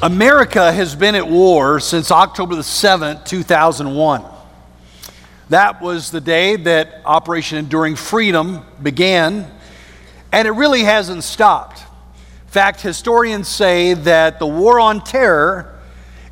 America 0.00 0.70
has 0.70 0.94
been 0.94 1.16
at 1.16 1.28
war 1.28 1.80
since 1.80 2.12
October 2.12 2.54
the 2.54 2.62
7th, 2.62 3.24
2001. 3.24 4.22
That 5.48 5.82
was 5.82 6.12
the 6.12 6.20
day 6.20 6.54
that 6.54 7.02
Operation 7.04 7.58
Enduring 7.58 7.96
Freedom 7.96 8.64
began, 8.80 9.50
and 10.30 10.46
it 10.46 10.52
really 10.52 10.84
hasn't 10.84 11.24
stopped. 11.24 11.80
In 11.80 12.48
fact, 12.52 12.80
historians 12.80 13.48
say 13.48 13.94
that 13.94 14.38
the 14.38 14.46
war 14.46 14.78
on 14.78 15.02
terror 15.02 15.80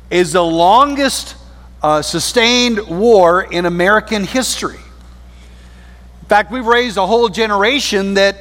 is 0.09 0.31
the 0.31 0.45
longest 0.45 1.35
uh, 1.83 2.01
sustained 2.01 2.87
war 2.87 3.43
in 3.43 3.65
American 3.65 4.23
history. 4.23 4.79
In 6.21 6.27
fact, 6.29 6.53
we've 6.53 6.65
raised 6.65 6.95
a 6.95 7.05
whole 7.05 7.27
generation 7.27 8.13
that 8.13 8.37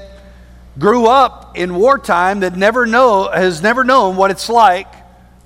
grew 0.78 1.06
up 1.08 1.58
in 1.58 1.74
wartime 1.74 2.38
that 2.40 2.54
never 2.56 2.86
know, 2.86 3.28
has 3.28 3.60
never 3.60 3.82
known 3.82 4.14
what 4.14 4.30
it's 4.30 4.48
like 4.48 4.86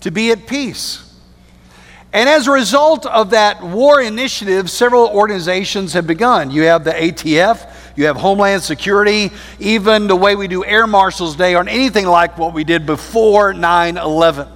to 0.01 0.11
be 0.11 0.30
at 0.30 0.46
peace. 0.46 1.07
And 2.12 2.29
as 2.29 2.48
a 2.48 2.51
result 2.51 3.06
of 3.06 3.30
that 3.30 3.62
war 3.62 4.01
initiative, 4.01 4.69
several 4.69 5.06
organizations 5.09 5.92
have 5.92 6.06
begun. 6.09 6.51
You 6.51 6.62
have 6.62 6.83
the 6.83 6.91
ATF, 6.91 7.73
you 7.97 8.06
have 8.06 8.16
Homeland 8.16 8.62
Security, 8.62 9.30
even 9.61 10.09
the 10.09 10.16
way 10.16 10.34
we 10.34 10.48
do 10.48 10.65
Air 10.65 10.89
Marshals 10.89 11.37
Day 11.37 11.55
aren't 11.55 11.69
anything 11.69 12.06
like 12.06 12.37
what 12.37 12.52
we 12.52 12.65
did 12.65 12.84
before 12.84 13.55
9 13.55 13.97
11. 13.97 14.48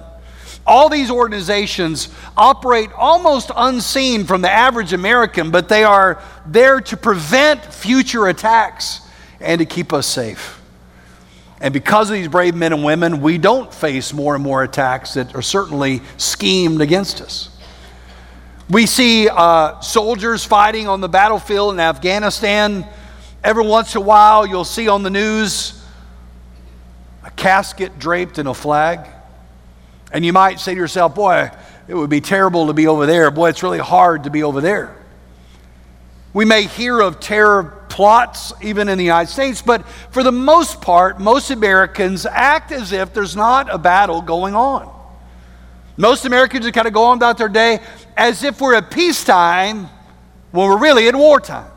All 0.67 0.89
these 0.89 1.11
organizations 1.11 2.09
operate 2.35 2.91
almost 2.93 3.51
unseen 3.55 4.25
from 4.25 4.41
the 4.41 4.49
average 4.49 4.93
American, 4.93 5.51
but 5.51 5.69
they 5.69 5.83
are 5.83 6.21
there 6.45 6.81
to 6.81 6.97
prevent 6.97 7.63
future 7.63 8.27
attacks 8.27 9.01
and 9.39 9.59
to 9.59 9.65
keep 9.65 9.93
us 9.93 10.07
safe. 10.07 10.59
And 11.65 11.73
because 11.73 12.11
of 12.11 12.13
these 12.13 12.27
brave 12.27 12.53
men 12.53 12.73
and 12.73 12.83
women, 12.83 13.21
we 13.21 13.39
don't 13.39 13.73
face 13.73 14.13
more 14.13 14.35
and 14.35 14.43
more 14.43 14.61
attacks 14.61 15.15
that 15.15 15.33
are 15.33 15.41
certainly 15.41 16.03
schemed 16.17 16.79
against 16.79 17.21
us. 17.21 17.49
We 18.69 18.85
see 18.85 19.27
uh, 19.27 19.79
soldiers 19.79 20.45
fighting 20.45 20.87
on 20.87 21.01
the 21.01 21.09
battlefield 21.09 21.73
in 21.73 21.79
Afghanistan. 21.79 22.85
Every 23.43 23.65
once 23.65 23.95
in 23.95 24.03
a 24.03 24.05
while, 24.05 24.45
you'll 24.45 24.63
see 24.63 24.87
on 24.87 25.01
the 25.01 25.09
news 25.09 25.83
a 27.23 27.31
casket 27.31 27.97
draped 27.97 28.37
in 28.37 28.45
a 28.45 28.53
flag. 28.53 28.99
And 30.11 30.23
you 30.23 30.33
might 30.33 30.59
say 30.59 30.75
to 30.75 30.79
yourself, 30.79 31.15
boy, 31.15 31.49
it 31.87 31.95
would 31.95 32.11
be 32.11 32.21
terrible 32.21 32.67
to 32.67 32.73
be 32.73 32.85
over 32.85 33.07
there. 33.07 33.31
Boy, 33.31 33.49
it's 33.49 33.63
really 33.63 33.79
hard 33.79 34.25
to 34.25 34.29
be 34.29 34.43
over 34.43 34.61
there. 34.61 34.95
We 36.31 36.45
may 36.45 36.67
hear 36.67 37.01
of 37.01 37.19
terror 37.19 37.84
plots, 37.95 38.51
even 38.61 38.89
in 38.89 38.97
the 38.97 39.05
United 39.05 39.31
States, 39.31 39.61
but 39.61 39.87
for 40.11 40.21
the 40.21 40.31
most 40.31 40.81
part, 40.81 41.17
most 41.17 41.49
Americans 41.49 42.25
act 42.25 42.73
as 42.73 42.91
if 42.91 43.13
there's 43.13 43.37
not 43.37 43.73
a 43.73 43.77
battle 43.77 44.21
going 44.21 44.53
on. 44.53 44.93
Most 45.95 46.25
Americans 46.25 46.69
kind 46.71 46.87
of 46.87 46.93
go 46.93 47.05
on 47.05 47.15
about 47.15 47.37
their 47.37 47.47
day 47.47 47.79
as 48.17 48.43
if 48.43 48.59
we're 48.59 48.75
at 48.75 48.91
peacetime 48.91 49.87
when 50.51 50.67
we're 50.67 50.77
really 50.77 51.07
at 51.07 51.15
wartime. 51.15 51.71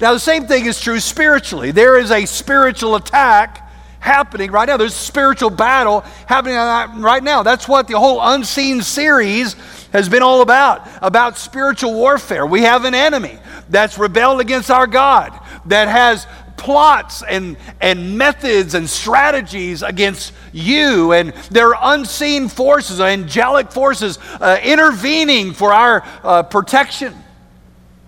Now, 0.00 0.12
the 0.12 0.20
same 0.20 0.46
thing 0.46 0.66
is 0.66 0.80
true 0.80 1.00
spiritually. 1.00 1.72
There 1.72 1.98
is 1.98 2.12
a 2.12 2.24
spiritual 2.24 2.94
attack 2.94 3.68
happening 3.98 4.52
right 4.52 4.68
now. 4.68 4.76
There's 4.76 4.94
a 4.94 4.96
spiritual 4.96 5.50
battle 5.50 6.02
happening 6.26 6.54
right 7.02 7.24
now. 7.24 7.42
That's 7.42 7.66
what 7.66 7.88
the 7.88 7.98
whole 7.98 8.20
unseen 8.22 8.82
series 8.82 9.56
has 9.92 10.08
been 10.08 10.22
all 10.22 10.42
about 10.42 10.88
about 11.02 11.38
spiritual 11.38 11.94
warfare. 11.94 12.46
We 12.46 12.62
have 12.62 12.84
an 12.84 12.94
enemy 12.94 13.38
that's 13.68 13.98
rebelled 13.98 14.40
against 14.40 14.70
our 14.70 14.86
God, 14.86 15.38
that 15.66 15.88
has 15.88 16.26
plots 16.56 17.22
and, 17.22 17.56
and 17.80 18.18
methods 18.18 18.74
and 18.74 18.90
strategies 18.90 19.82
against 19.82 20.32
you, 20.52 21.12
and 21.12 21.32
there 21.50 21.74
are 21.74 21.94
unseen 21.94 22.48
forces, 22.48 23.00
angelic 23.00 23.70
forces 23.72 24.18
uh, 24.40 24.58
intervening 24.62 25.52
for 25.54 25.72
our 25.72 26.04
uh, 26.22 26.42
protection. 26.42 27.14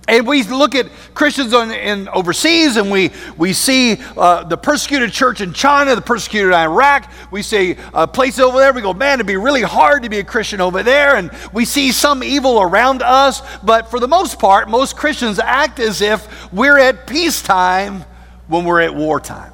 And 0.08 0.26
we 0.26 0.42
look 0.42 0.74
at 0.74 0.86
Christians 1.14 1.54
on, 1.54 1.70
in 1.70 2.08
overseas 2.08 2.76
and 2.76 2.90
we, 2.90 3.12
we 3.36 3.52
see 3.52 3.96
uh, 4.16 4.42
the 4.44 4.56
persecuted 4.56 5.12
church 5.12 5.40
in 5.40 5.52
China, 5.52 5.94
the 5.94 6.02
persecuted 6.02 6.52
Iraq. 6.52 7.12
We 7.30 7.42
see 7.42 7.76
a 7.94 8.08
place 8.08 8.40
over 8.40 8.58
there. 8.58 8.72
We 8.72 8.80
go, 8.80 8.92
man, 8.92 9.18
it'd 9.18 9.26
be 9.26 9.36
really 9.36 9.62
hard 9.62 10.02
to 10.02 10.08
be 10.08 10.18
a 10.18 10.24
Christian 10.24 10.60
over 10.60 10.82
there. 10.82 11.14
And 11.14 11.30
we 11.52 11.64
see 11.64 11.92
some 11.92 12.24
evil 12.24 12.60
around 12.60 13.02
us. 13.02 13.40
But 13.62 13.88
for 13.88 14.00
the 14.00 14.08
most 14.08 14.40
part, 14.40 14.68
most 14.68 14.96
Christians 14.96 15.38
act 15.38 15.78
as 15.78 16.00
if 16.00 16.52
we're 16.52 16.78
at 16.78 17.06
peacetime 17.06 18.04
when 18.48 18.64
we're 18.64 18.80
at 18.80 18.94
wartime. 18.94 19.52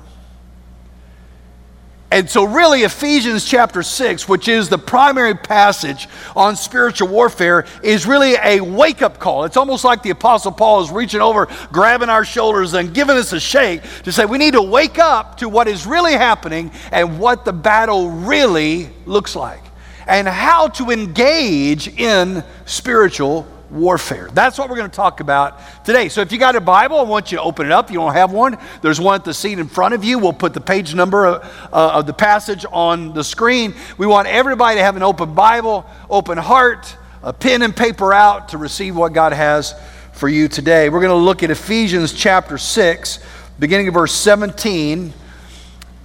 And 2.16 2.30
so, 2.30 2.44
really, 2.44 2.80
Ephesians 2.80 3.44
chapter 3.44 3.82
6, 3.82 4.26
which 4.26 4.48
is 4.48 4.70
the 4.70 4.78
primary 4.78 5.34
passage 5.34 6.08
on 6.34 6.56
spiritual 6.56 7.08
warfare, 7.08 7.66
is 7.82 8.06
really 8.06 8.36
a 8.42 8.58
wake 8.62 9.02
up 9.02 9.18
call. 9.18 9.44
It's 9.44 9.58
almost 9.58 9.84
like 9.84 10.02
the 10.02 10.08
Apostle 10.08 10.52
Paul 10.52 10.80
is 10.80 10.90
reaching 10.90 11.20
over, 11.20 11.46
grabbing 11.70 12.08
our 12.08 12.24
shoulders, 12.24 12.72
and 12.72 12.94
giving 12.94 13.18
us 13.18 13.34
a 13.34 13.38
shake 13.38 13.82
to 14.04 14.12
say 14.12 14.24
we 14.24 14.38
need 14.38 14.54
to 14.54 14.62
wake 14.62 14.98
up 14.98 15.36
to 15.40 15.50
what 15.50 15.68
is 15.68 15.86
really 15.86 16.14
happening 16.14 16.70
and 16.90 17.20
what 17.20 17.44
the 17.44 17.52
battle 17.52 18.10
really 18.10 18.88
looks 19.04 19.36
like, 19.36 19.62
and 20.06 20.26
how 20.26 20.68
to 20.68 20.88
engage 20.92 21.88
in 22.00 22.42
spiritual 22.64 23.46
warfare. 23.70 24.28
That's 24.32 24.58
what 24.58 24.68
we're 24.68 24.76
going 24.76 24.90
to 24.90 24.96
talk 24.96 25.20
about 25.20 25.60
today. 25.84 26.08
So 26.08 26.20
if 26.20 26.30
you 26.30 26.38
got 26.38 26.56
a 26.56 26.60
Bible, 26.60 26.98
I 26.98 27.02
want 27.02 27.32
you 27.32 27.38
to 27.38 27.42
open 27.42 27.66
it 27.66 27.72
up. 27.72 27.90
You 27.90 27.96
don't 27.96 28.12
have 28.12 28.32
one, 28.32 28.58
there's 28.82 29.00
one 29.00 29.16
at 29.16 29.24
the 29.24 29.34
seat 29.34 29.58
in 29.58 29.68
front 29.68 29.94
of 29.94 30.04
you. 30.04 30.18
We'll 30.18 30.32
put 30.32 30.54
the 30.54 30.60
page 30.60 30.94
number 30.94 31.26
of, 31.26 31.68
uh, 31.72 31.92
of 31.94 32.06
the 32.06 32.12
passage 32.12 32.64
on 32.70 33.12
the 33.12 33.24
screen. 33.24 33.74
We 33.98 34.06
want 34.06 34.28
everybody 34.28 34.76
to 34.76 34.82
have 34.82 34.96
an 34.96 35.02
open 35.02 35.34
Bible, 35.34 35.86
open 36.08 36.38
heart, 36.38 36.96
a 37.22 37.32
pen 37.32 37.62
and 37.62 37.74
paper 37.74 38.12
out 38.12 38.50
to 38.50 38.58
receive 38.58 38.96
what 38.96 39.12
God 39.12 39.32
has 39.32 39.74
for 40.12 40.28
you 40.28 40.48
today. 40.48 40.88
We're 40.88 41.00
going 41.00 41.10
to 41.10 41.24
look 41.24 41.42
at 41.42 41.50
Ephesians 41.50 42.12
chapter 42.12 42.58
6, 42.58 43.18
beginning 43.58 43.88
of 43.88 43.94
verse 43.94 44.12
17, 44.14 45.12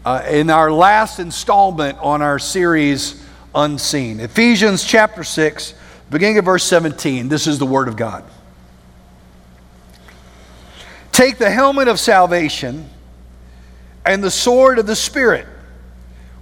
uh, 0.04 0.24
in 0.28 0.50
our 0.50 0.72
last 0.72 1.20
installment 1.20 1.98
on 2.00 2.22
our 2.22 2.40
series, 2.40 3.24
Unseen. 3.54 4.20
Ephesians 4.20 4.84
chapter 4.84 5.24
6 5.24 5.76
Beginning 6.12 6.38
at 6.40 6.44
verse 6.44 6.66
17, 6.66 7.30
this 7.30 7.48
is 7.48 7.58
the 7.58 7.66
Word 7.66 7.88
of 7.88 7.96
God. 7.96 8.26
Take 11.14 11.38
the 11.38 11.50
helmet 11.50 11.88
of 11.88 12.02
salvation 12.02 12.90
and 14.06 14.22
the 14.22 14.30
sword 14.30 14.78
of 14.78 14.86
the 14.86 14.96
Spirit, 14.96 15.48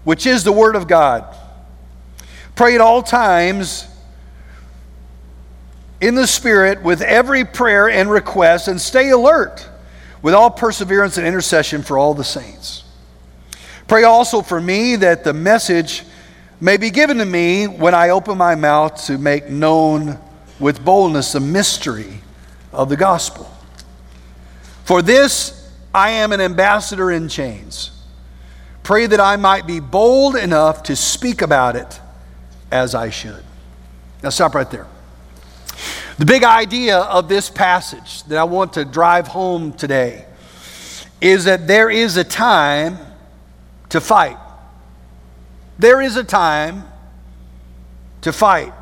which 0.03 0.25
is 0.25 0.43
the 0.43 0.51
Word 0.51 0.75
of 0.75 0.87
God. 0.87 1.23
Pray 2.55 2.73
at 2.73 2.81
all 2.81 3.03
times 3.03 3.87
in 6.01 6.15
the 6.15 6.25
Spirit 6.25 6.81
with 6.81 7.03
every 7.03 7.45
prayer 7.45 7.87
and 7.91 8.09
request, 8.09 8.67
and 8.67 8.81
stay 8.81 9.11
alert 9.11 9.69
with 10.23 10.33
all 10.33 10.49
perseverance 10.49 11.19
and 11.19 11.27
intercession 11.27 11.83
for 11.83 11.95
all 11.95 12.15
the 12.15 12.23
saints. 12.23 12.85
Pray 13.87 14.03
also 14.03 14.41
for 14.41 14.59
me 14.59 14.95
that 14.95 15.23
the 15.23 15.33
message 15.33 16.05
may 16.61 16.77
be 16.77 16.89
given 16.89 17.17
to 17.17 17.25
me 17.25 17.67
when 17.67 17.93
I 17.93 18.09
open 18.09 18.37
my 18.37 18.55
mouth 18.55 19.05
to 19.05 19.17
make 19.17 19.49
known 19.49 20.19
with 20.59 20.83
boldness 20.83 21.33
the 21.33 21.39
mystery 21.39 22.21
of 22.73 22.89
the 22.89 22.97
gospel. 22.97 23.49
For 24.83 25.01
this 25.01 25.71
I 25.93 26.11
am 26.11 26.31
an 26.31 26.41
ambassador 26.41 27.11
in 27.11 27.29
chains. 27.29 27.91
Pray 28.83 29.05
that 29.05 29.19
I 29.19 29.35
might 29.35 29.67
be 29.67 29.79
bold 29.79 30.35
enough 30.35 30.83
to 30.83 30.95
speak 30.95 31.41
about 31.41 31.75
it 31.75 31.99
as 32.71 32.95
I 32.95 33.09
should. 33.09 33.43
Now, 34.21 34.29
stop 34.29 34.53
right 34.55 34.69
there. 34.69 34.87
The 36.17 36.25
big 36.25 36.43
idea 36.43 36.97
of 36.97 37.29
this 37.29 37.49
passage 37.49 38.23
that 38.23 38.37
I 38.37 38.43
want 38.43 38.73
to 38.73 38.83
drive 38.83 39.27
home 39.27 39.73
today 39.73 40.25
is 41.21 41.45
that 41.45 41.67
there 41.67 41.89
is 41.89 42.17
a 42.17 42.23
time 42.23 42.97
to 43.89 44.01
fight. 44.01 44.37
There 45.79 46.01
is 46.01 46.17
a 46.17 46.23
time 46.25 46.83
to 48.21 48.33
fight. 48.33 48.73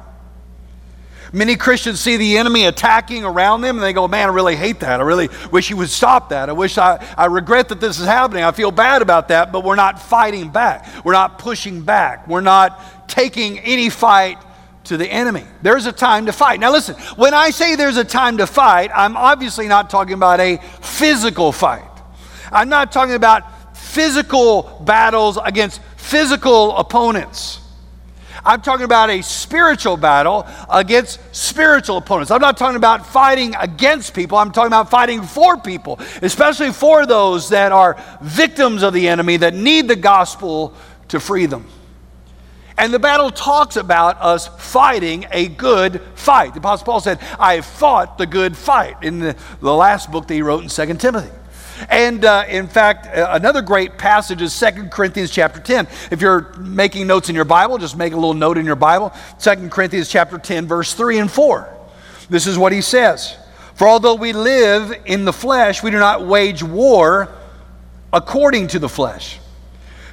Many 1.32 1.56
Christians 1.56 2.00
see 2.00 2.18
the 2.18 2.38
enemy 2.38 2.66
attacking 2.66 3.24
around 3.24 3.62
them 3.62 3.76
and 3.76 3.84
they 3.84 3.94
go, 3.94 4.08
Man, 4.08 4.30
I 4.30 4.32
really 4.32 4.56
hate 4.56 4.80
that. 4.80 5.00
I 5.00 5.04
really 5.04 5.30
wish 5.52 5.70
you 5.70 5.78
would 5.78 5.90
stop 5.90 6.30
that. 6.30 6.50
I 6.50 6.54
wish 6.54 6.78
I, 6.78 7.06
I 7.18 7.26
regret 7.26 7.70
that 7.70 7.80
this 7.80 8.00
is 8.00 8.06
happening. 8.06 8.44
I 8.44 8.52
feel 8.52 8.72
bad 8.72 9.02
about 9.02 9.28
that, 9.28 9.52
but 9.52 9.64
we're 9.64 9.76
not 9.76 10.02
fighting 10.02 10.50
back. 10.50 11.06
We're 11.06 11.14
not 11.14 11.38
pushing 11.38 11.82
back. 11.82 12.28
We're 12.28 12.42
not 12.42 13.08
taking 13.08 13.60
any 13.60 13.90
fight 13.90 14.38
to 14.86 14.98
the 14.98 15.08
enemy. 15.08 15.44
There's 15.62 15.86
a 15.86 15.92
time 15.92 16.26
to 16.28 16.32
fight. 16.32 16.60
Now, 16.60 16.72
listen, 16.72 16.96
when 17.16 17.34
I 17.34 17.50
say 17.50 17.76
there's 17.76 17.98
a 17.98 18.06
time 18.06 18.38
to 18.38 18.48
fight, 18.48 18.90
I'm 18.96 19.18
obviously 19.18 19.68
not 19.68 19.90
talking 19.90 20.14
about 20.14 20.40
a 20.40 20.58
physical 20.82 21.52
fight. 21.52 21.84
I'm 22.52 22.70
not 22.70 22.92
talking 22.92 23.16
about 23.16 23.78
physical 23.78 24.82
battles 24.86 25.38
against 25.44 25.82
physical 26.08 26.76
opponents. 26.78 27.60
I'm 28.46 28.62
talking 28.62 28.86
about 28.86 29.10
a 29.10 29.22
spiritual 29.22 29.98
battle 29.98 30.48
against 30.70 31.20
spiritual 31.36 31.98
opponents. 31.98 32.32
I'm 32.32 32.40
not 32.40 32.56
talking 32.56 32.78
about 32.78 33.06
fighting 33.06 33.54
against 33.56 34.14
people. 34.14 34.38
I'm 34.38 34.52
talking 34.52 34.68
about 34.68 34.90
fighting 34.90 35.22
for 35.22 35.58
people, 35.58 36.00
especially 36.22 36.72
for 36.72 37.06
those 37.06 37.50
that 37.50 37.74
are 37.74 38.02
victims 38.22 38.84
of 38.84 38.94
the 38.94 39.10
enemy 39.10 39.36
that 39.38 39.54
need 39.54 39.90
the 39.90 39.98
gospel 39.98 40.74
to 41.10 41.20
free 41.20 41.46
them. 41.46 41.68
And 42.78 42.94
the 42.94 43.00
battle 43.00 43.30
talks 43.30 43.76
about 43.76 44.22
us 44.22 44.48
fighting 44.48 45.26
a 45.32 45.48
good 45.48 46.00
fight. 46.16 46.54
The 46.54 46.60
Apostle 46.60 46.86
Paul 46.86 47.00
said, 47.02 47.20
I 47.40 47.60
fought 47.60 48.18
the 48.18 48.28
good 48.28 48.56
fight 48.56 49.04
in 49.04 49.20
the, 49.20 49.36
the 49.60 49.74
last 49.74 50.10
book 50.10 50.28
that 50.28 50.34
he 50.34 50.42
wrote 50.42 50.64
in 50.64 50.70
2 50.70 50.94
Timothy. 50.96 51.32
And 51.90 52.26
uh, 52.26 52.46
in 52.48 52.68
fact, 52.68 53.08
uh, 53.08 53.30
another 53.32 53.62
great 53.62 53.98
passage 53.98 54.42
is 54.42 54.58
2 54.60 54.90
Corinthians 54.90 55.32
chapter 55.32 55.60
10. 55.60 55.88
If 56.12 56.22
you're 56.22 56.54
making 56.58 57.08
notes 57.08 57.30
in 57.30 57.36
your 57.36 57.46
Bible, 57.46 57.78
just 57.78 57.98
make 57.98 58.14
a 58.14 58.16
little 58.16 58.34
note 58.34 58.58
in 58.58 58.66
your 58.66 58.76
Bible. 58.76 59.14
2 59.40 59.70
Corinthians 59.70 60.10
chapter 60.10 60.38
10, 60.38 60.68
verse 60.68 60.94
3 60.94 61.20
and 61.20 61.32
4. 61.32 61.74
This 62.30 62.48
is 62.48 62.58
what 62.58 62.72
he 62.72 62.82
says 62.82 63.36
For 63.76 63.88
although 63.88 64.16
we 64.16 64.34
live 64.34 64.94
in 65.06 65.26
the 65.26 65.34
flesh, 65.34 65.84
we 65.84 65.92
do 65.92 66.00
not 66.00 66.26
wage 66.26 66.64
war 66.64 67.30
according 68.12 68.68
to 68.70 68.80
the 68.80 68.90
flesh 68.90 69.40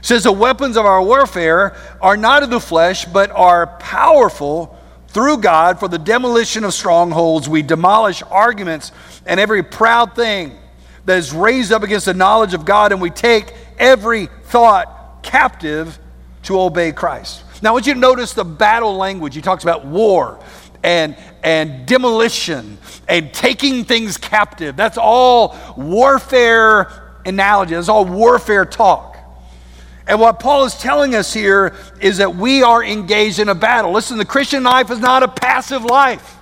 says 0.04 0.24
the 0.24 0.32
weapons 0.32 0.76
of 0.76 0.84
our 0.84 1.02
warfare 1.02 1.74
are 2.02 2.16
not 2.16 2.42
of 2.42 2.50
the 2.50 2.60
flesh, 2.60 3.06
but 3.06 3.30
are 3.30 3.66
powerful 3.66 4.78
through 5.08 5.38
God 5.38 5.80
for 5.80 5.88
the 5.88 5.98
demolition 5.98 6.62
of 6.64 6.74
strongholds. 6.74 7.48
We 7.48 7.62
demolish 7.62 8.22
arguments 8.30 8.92
and 9.24 9.40
every 9.40 9.62
proud 9.62 10.14
thing 10.14 10.58
that 11.06 11.18
is 11.18 11.32
raised 11.32 11.72
up 11.72 11.82
against 11.82 12.06
the 12.06 12.14
knowledge 12.14 12.54
of 12.54 12.64
God, 12.64 12.92
and 12.92 13.00
we 13.00 13.10
take 13.10 13.52
every 13.78 14.26
thought 14.44 15.22
captive 15.22 15.98
to 16.44 16.60
obey 16.60 16.92
Christ. 16.92 17.42
Now, 17.62 17.70
I 17.70 17.72
want 17.72 17.86
you 17.86 17.94
to 17.94 18.00
notice 18.00 18.34
the 18.34 18.44
battle 18.44 18.96
language. 18.96 19.34
He 19.34 19.40
talks 19.40 19.64
about 19.64 19.86
war 19.86 20.38
and, 20.82 21.16
and 21.42 21.86
demolition 21.86 22.78
and 23.08 23.32
taking 23.32 23.84
things 23.84 24.16
captive. 24.16 24.76
That's 24.76 24.98
all 24.98 25.56
warfare 25.76 27.20
analogy, 27.24 27.74
that's 27.74 27.88
all 27.88 28.04
warfare 28.04 28.64
talk. 28.64 29.16
And 30.06 30.20
what 30.20 30.38
Paul 30.38 30.64
is 30.64 30.74
telling 30.74 31.14
us 31.14 31.32
here 31.32 31.74
is 32.00 32.18
that 32.18 32.34
we 32.36 32.62
are 32.62 32.84
engaged 32.84 33.38
in 33.38 33.48
a 33.48 33.54
battle. 33.54 33.92
Listen, 33.92 34.18
the 34.18 34.26
Christian 34.26 34.62
life 34.62 34.90
is 34.90 34.98
not 34.98 35.22
a 35.22 35.28
passive 35.28 35.82
life. 35.82 36.36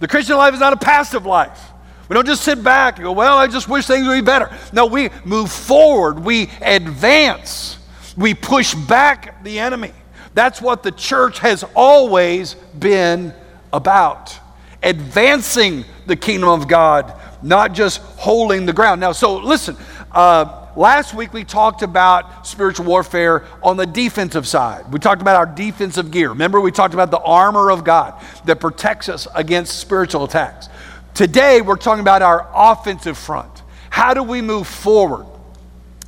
The 0.00 0.08
Christian 0.08 0.36
life 0.36 0.54
is 0.54 0.60
not 0.60 0.72
a 0.72 0.76
passive 0.76 1.24
life. 1.24 1.70
We 2.08 2.14
don't 2.14 2.26
just 2.26 2.42
sit 2.42 2.62
back 2.62 2.96
and 2.96 3.04
go, 3.04 3.12
well, 3.12 3.38
I 3.38 3.46
just 3.46 3.68
wish 3.68 3.86
things 3.86 4.06
would 4.06 4.14
be 4.14 4.20
better. 4.20 4.54
No, 4.72 4.86
we 4.86 5.10
move 5.24 5.50
forward, 5.50 6.18
we 6.18 6.50
advance, 6.60 7.78
we 8.16 8.34
push 8.34 8.74
back 8.74 9.42
the 9.42 9.58
enemy. 9.58 9.92
That's 10.34 10.60
what 10.60 10.82
the 10.82 10.90
church 10.90 11.38
has 11.38 11.64
always 11.74 12.54
been 12.78 13.32
about 13.72 14.38
advancing 14.82 15.84
the 16.06 16.16
kingdom 16.16 16.48
of 16.48 16.68
God, 16.68 17.12
not 17.42 17.72
just 17.72 18.00
holding 18.00 18.66
the 18.66 18.72
ground. 18.72 19.00
Now, 19.00 19.12
so 19.12 19.36
listen. 19.36 19.76
Uh, 20.12 20.68
last 20.76 21.14
week 21.14 21.32
we 21.32 21.42
talked 21.42 21.82
about 21.82 22.46
spiritual 22.46 22.86
warfare 22.86 23.44
on 23.62 23.76
the 23.76 23.86
defensive 23.86 24.46
side. 24.46 24.92
We 24.92 25.00
talked 25.00 25.22
about 25.22 25.36
our 25.36 25.46
defensive 25.46 26.10
gear. 26.10 26.28
Remember, 26.28 26.60
we 26.60 26.70
talked 26.70 26.94
about 26.94 27.10
the 27.10 27.20
armor 27.20 27.70
of 27.70 27.82
God 27.82 28.22
that 28.44 28.60
protects 28.60 29.08
us 29.08 29.26
against 29.34 29.78
spiritual 29.78 30.24
attacks. 30.24 30.68
Today, 31.14 31.60
we're 31.60 31.76
talking 31.76 32.00
about 32.00 32.22
our 32.22 32.48
offensive 32.54 33.16
front. 33.16 33.62
How 33.88 34.14
do 34.14 34.22
we 34.22 34.42
move 34.42 34.66
forward? 34.66 35.26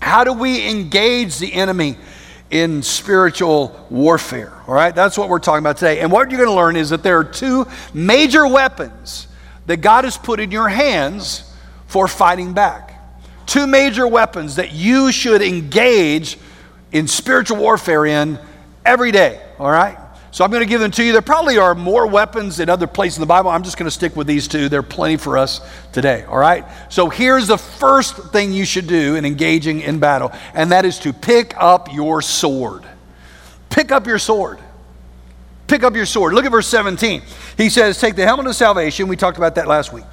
How 0.00 0.24
do 0.24 0.32
we 0.32 0.68
engage 0.68 1.38
the 1.38 1.52
enemy 1.52 1.96
in 2.50 2.82
spiritual 2.82 3.86
warfare? 3.88 4.52
All 4.66 4.74
right, 4.74 4.94
that's 4.94 5.16
what 5.16 5.28
we're 5.28 5.38
talking 5.38 5.60
about 5.60 5.76
today. 5.76 6.00
And 6.00 6.10
what 6.10 6.30
you're 6.30 6.38
going 6.38 6.50
to 6.50 6.56
learn 6.56 6.76
is 6.76 6.90
that 6.90 7.02
there 7.02 7.18
are 7.18 7.24
two 7.24 7.66
major 7.94 8.46
weapons 8.46 9.28
that 9.66 9.78
God 9.78 10.04
has 10.04 10.18
put 10.18 10.40
in 10.40 10.50
your 10.50 10.68
hands 10.68 11.52
for 11.86 12.08
fighting 12.08 12.52
back 12.52 12.96
two 13.46 13.66
major 13.66 14.06
weapons 14.06 14.56
that 14.56 14.72
you 14.72 15.12
should 15.12 15.40
engage 15.40 16.36
in 16.92 17.06
spiritual 17.06 17.56
warfare 17.56 18.04
in 18.04 18.38
every 18.84 19.12
day, 19.12 19.40
all 19.58 19.70
right? 19.70 19.96
So 20.36 20.44
I'm 20.44 20.50
going 20.50 20.60
to 20.60 20.68
give 20.68 20.82
them 20.82 20.90
to 20.90 21.02
you. 21.02 21.12
There 21.12 21.22
probably 21.22 21.56
are 21.56 21.74
more 21.74 22.06
weapons 22.06 22.60
in 22.60 22.68
other 22.68 22.86
places 22.86 23.16
in 23.16 23.22
the 23.22 23.26
Bible. 23.26 23.48
I'm 23.48 23.62
just 23.62 23.78
going 23.78 23.86
to 23.86 23.90
stick 23.90 24.14
with 24.16 24.26
these 24.26 24.46
two. 24.46 24.68
They're 24.68 24.82
plenty 24.82 25.16
for 25.16 25.38
us 25.38 25.62
today, 25.94 26.24
all 26.24 26.36
right? 26.36 26.66
So 26.90 27.08
here's 27.08 27.46
the 27.46 27.56
first 27.56 28.18
thing 28.32 28.52
you 28.52 28.66
should 28.66 28.86
do 28.86 29.14
in 29.14 29.24
engaging 29.24 29.80
in 29.80 29.98
battle, 29.98 30.30
and 30.52 30.72
that 30.72 30.84
is 30.84 30.98
to 30.98 31.14
pick 31.14 31.54
up 31.56 31.90
your 31.90 32.20
sword. 32.20 32.84
Pick 33.70 33.90
up 33.90 34.06
your 34.06 34.18
sword. 34.18 34.58
Pick 35.68 35.82
up 35.82 35.96
your 35.96 36.04
sword. 36.04 36.34
Look 36.34 36.44
at 36.44 36.52
verse 36.52 36.68
17. 36.68 37.22
He 37.56 37.70
says, 37.70 37.98
Take 37.98 38.14
the 38.14 38.26
helmet 38.26 38.46
of 38.46 38.54
salvation. 38.54 39.08
We 39.08 39.16
talked 39.16 39.38
about 39.38 39.54
that 39.54 39.66
last 39.66 39.90
week 39.90 40.04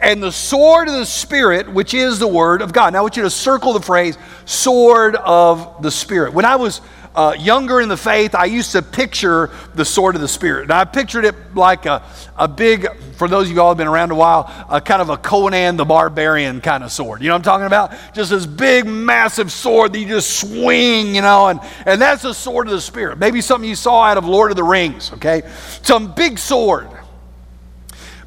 and 0.00 0.22
the 0.22 0.30
sword 0.30 0.86
of 0.86 0.94
the 0.94 1.06
Spirit, 1.06 1.68
which 1.68 1.94
is 1.94 2.18
the 2.18 2.28
Word 2.28 2.62
of 2.62 2.72
God. 2.72 2.92
Now, 2.92 2.98
I 3.00 3.02
want 3.02 3.16
you 3.16 3.22
to 3.22 3.30
circle 3.30 3.72
the 3.72 3.80
phrase 3.80 4.18
sword 4.44 5.16
of 5.16 5.82
the 5.82 5.90
Spirit. 5.90 6.34
When 6.34 6.44
I 6.44 6.56
was 6.56 6.80
uh, 7.14 7.36
younger 7.38 7.80
in 7.80 7.88
the 7.88 7.96
faith, 7.96 8.34
I 8.34 8.46
used 8.46 8.72
to 8.72 8.82
picture 8.82 9.50
the 9.74 9.84
sword 9.84 10.16
of 10.16 10.20
the 10.20 10.28
Spirit. 10.28 10.64
And 10.64 10.72
I 10.72 10.84
pictured 10.84 11.24
it 11.24 11.34
like 11.54 11.86
a, 11.86 12.02
a 12.36 12.48
big, 12.48 12.88
for 13.16 13.28
those 13.28 13.48
of 13.48 13.54
you 13.54 13.62
all 13.62 13.70
have 13.70 13.78
been 13.78 13.86
around 13.86 14.10
a 14.10 14.16
while, 14.16 14.50
a 14.68 14.80
kind 14.80 15.00
of 15.00 15.10
a 15.10 15.16
Conan 15.16 15.76
the 15.76 15.84
Barbarian 15.84 16.60
kind 16.60 16.82
of 16.82 16.90
sword. 16.90 17.22
You 17.22 17.28
know 17.28 17.34
what 17.34 17.38
I'm 17.38 17.42
talking 17.44 17.66
about? 17.66 17.92
Just 18.14 18.30
this 18.30 18.46
big, 18.46 18.86
massive 18.86 19.52
sword 19.52 19.92
that 19.92 20.00
you 20.00 20.08
just 20.08 20.40
swing, 20.40 21.14
you 21.14 21.22
know, 21.22 21.48
and, 21.48 21.60
and 21.86 22.02
that's 22.02 22.22
the 22.22 22.32
sword 22.32 22.66
of 22.66 22.72
the 22.72 22.80
Spirit. 22.80 23.18
Maybe 23.18 23.40
something 23.40 23.68
you 23.68 23.76
saw 23.76 24.02
out 24.02 24.18
of 24.18 24.24
Lord 24.24 24.50
of 24.50 24.56
the 24.56 24.64
Rings, 24.64 25.12
okay? 25.12 25.42
Some 25.82 26.14
big 26.14 26.38
sword. 26.38 26.88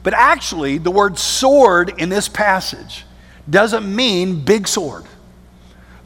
But 0.01 0.13
actually, 0.13 0.77
the 0.77 0.91
word 0.91 1.17
sword 1.17 1.93
in 1.97 2.07
this 2.07 2.29
passage 2.29 3.03
doesn't 3.49 3.93
mean 3.93 4.45
big 4.45 4.67
sword. 4.67 5.03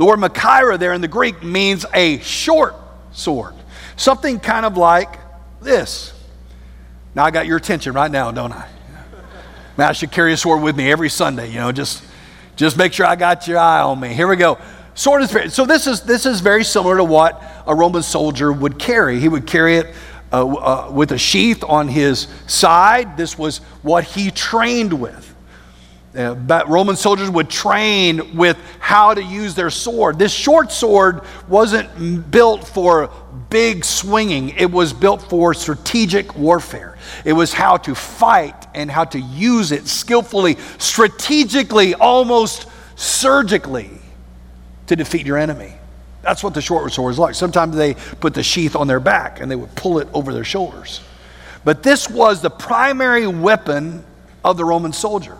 The 0.01 0.06
word 0.06 0.18
Machaira 0.18 0.80
there 0.80 0.94
in 0.94 1.01
the 1.01 1.07
Greek 1.07 1.44
means 1.44 1.86
a 1.94 2.18
short 2.21 2.74
sword, 3.12 3.53
something 3.98 4.39
kind 4.39 4.65
of 4.65 4.75
like 4.75 5.19
this. 5.62 6.12
Now, 7.13 7.25
I 7.25 7.30
got 7.30 7.45
your 7.45 7.57
attention 7.57 7.94
right 7.94 8.09
now, 8.09 8.31
don't 8.31 8.51
I? 8.51 8.68
Man, 9.77 9.89
I 9.89 9.92
should 9.92 10.09
carry 10.09 10.33
a 10.33 10.38
sword 10.38 10.63
with 10.63 10.75
me 10.75 10.92
every 10.92 11.07
Sunday, 11.07 11.50
you 11.51 11.59
know, 11.59 11.71
just, 11.71 12.03
just 12.56 12.77
make 12.77 12.94
sure 12.94 13.06
I 13.06 13.15
got 13.15 13.48
your 13.48 13.59
eye 13.59 13.81
on 13.81 14.00
me. 14.00 14.12
Here 14.12 14.27
we 14.27 14.38
go. 14.38 14.57
Sword 14.95 15.21
is 15.21 15.31
very, 15.31 15.51
so 15.51 15.68
this 15.68 15.86
is, 15.86 16.01
this 16.01 16.25
is 16.25 16.39
very 16.39 16.63
similar 16.63 16.97
to 16.97 17.04
what 17.04 17.39
a 17.68 17.75
Roman 17.75 18.01
soldier 18.01 18.51
would 18.51 18.80
carry. 18.80 19.19
He 19.19 19.30
would 19.30 19.45
carry 19.45 19.75
it 19.77 19.94
uh, 20.33 20.47
uh, 20.47 20.92
with 20.92 21.12
a 21.12 21.19
sheath 21.19 21.63
on 21.63 21.88
his 21.88 22.27
side. 22.47 23.18
This 23.18 23.38
was 23.38 23.59
what 23.83 24.04
he 24.04 24.31
trained 24.31 25.00
with. 25.00 25.31
Uh, 26.13 26.35
but 26.35 26.67
Roman 26.67 26.97
soldiers 26.97 27.29
would 27.29 27.49
train 27.49 28.35
with 28.35 28.57
how 28.79 29.13
to 29.13 29.23
use 29.23 29.55
their 29.55 29.69
sword. 29.69 30.19
This 30.19 30.33
short 30.33 30.71
sword 30.71 31.21
wasn't 31.47 32.29
built 32.29 32.67
for 32.67 33.09
big 33.49 33.85
swinging, 33.85 34.49
it 34.49 34.69
was 34.69 34.93
built 34.93 35.21
for 35.21 35.53
strategic 35.53 36.35
warfare. 36.35 36.97
It 37.23 37.33
was 37.33 37.53
how 37.53 37.77
to 37.77 37.95
fight 37.95 38.68
and 38.73 38.91
how 38.91 39.06
to 39.06 39.19
use 39.19 39.71
it 39.71 39.87
skillfully, 39.87 40.57
strategically, 40.77 41.95
almost 41.95 42.68
surgically 42.95 43.89
to 44.87 44.95
defeat 44.95 45.25
your 45.25 45.37
enemy. 45.37 45.73
That's 46.21 46.44
what 46.44 46.53
the 46.53 46.61
short 46.61 46.91
sword 46.91 47.11
is 47.11 47.19
like. 47.19 47.35
Sometimes 47.35 47.75
they 47.75 47.94
put 47.94 48.33
the 48.33 48.44
sheath 48.44 48.75
on 48.75 48.87
their 48.87 48.99
back 48.99 49.39
and 49.39 49.49
they 49.49 49.56
would 49.56 49.73
pull 49.75 49.99
it 49.99 50.07
over 50.13 50.33
their 50.33 50.44
shoulders. 50.44 51.01
But 51.63 51.83
this 51.83 52.09
was 52.09 52.41
the 52.41 52.49
primary 52.49 53.27
weapon 53.27 54.03
of 54.44 54.57
the 54.57 54.65
Roman 54.65 54.94
soldier. 54.94 55.37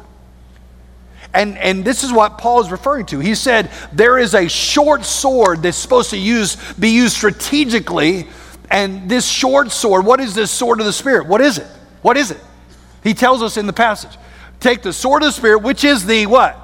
And, 1.34 1.58
and 1.58 1.86
this 1.86 2.04
is 2.04 2.12
what 2.12 2.38
Paul 2.38 2.62
is 2.62 2.72
referring 2.72 3.06
to. 3.08 3.20
He 3.20 3.36
said 3.36 3.72
there 3.94 4.18
is 4.18 4.34
a 4.34 4.50
short 4.50 5.06
sword 5.06 5.62
that's 5.64 5.78
supposed 5.78 6.10
to 6.10 6.18
use, 6.18 6.58
be 6.74 6.90
used 6.90 7.16
strategically. 7.16 8.28
And 8.70 9.10
this 9.10 9.28
short 9.28 9.72
sword, 9.72 10.06
what 10.06 10.20
is 10.20 10.36
this 10.36 10.52
sword 10.52 10.80
of 10.80 10.86
the 10.86 10.94
Spirit? 10.94 11.28
What 11.28 11.42
is 11.42 11.58
it? 11.58 11.68
What 12.02 12.18
is 12.18 12.32
it? 12.32 12.40
He 13.04 13.14
tells 13.14 13.42
us 13.42 13.58
in 13.58 13.66
the 13.66 13.74
passage. 13.74 14.18
Take 14.60 14.82
the 14.82 14.94
sword 14.94 15.24
of 15.24 15.28
the 15.28 15.34
Spirit, 15.34 15.60
which 15.60 15.84
is 15.84 16.06
the 16.06 16.26
what? 16.26 16.58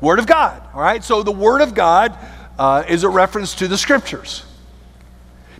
Word 0.00 0.18
of 0.18 0.26
God. 0.26 0.62
All 0.74 0.80
right? 0.80 1.02
So 1.02 1.22
the 1.22 1.32
Word 1.32 1.60
of 1.60 1.74
God 1.74 2.16
uh, 2.58 2.84
is 2.88 3.04
a 3.04 3.08
reference 3.08 3.54
to 3.56 3.68
the 3.68 3.78
scriptures. 3.78 4.44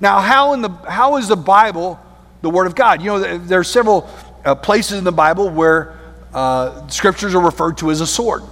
Now, 0.01 0.21
how, 0.21 0.53
in 0.53 0.63
the, 0.63 0.69
how 0.69 1.17
is 1.17 1.29
the 1.29 1.37
Bible 1.37 2.01
the 2.43 2.51
Word 2.51 2.67
of 2.67 2.75
God? 2.75 3.01
You 3.01 3.07
know, 3.07 3.39
there 3.39 3.61
are 3.61 3.65
several 3.65 4.11
uh, 4.45 4.55
places 4.55 4.99
in 4.99 5.05
the 5.05 5.13
Bible 5.13 5.49
where 5.49 5.99
uh, 6.35 6.87
scriptures 6.89 7.35
are 7.35 7.45
referred 7.45 7.79
to 7.79 7.91
as 7.91 8.01
a 8.01 8.07
sword. 8.07 8.43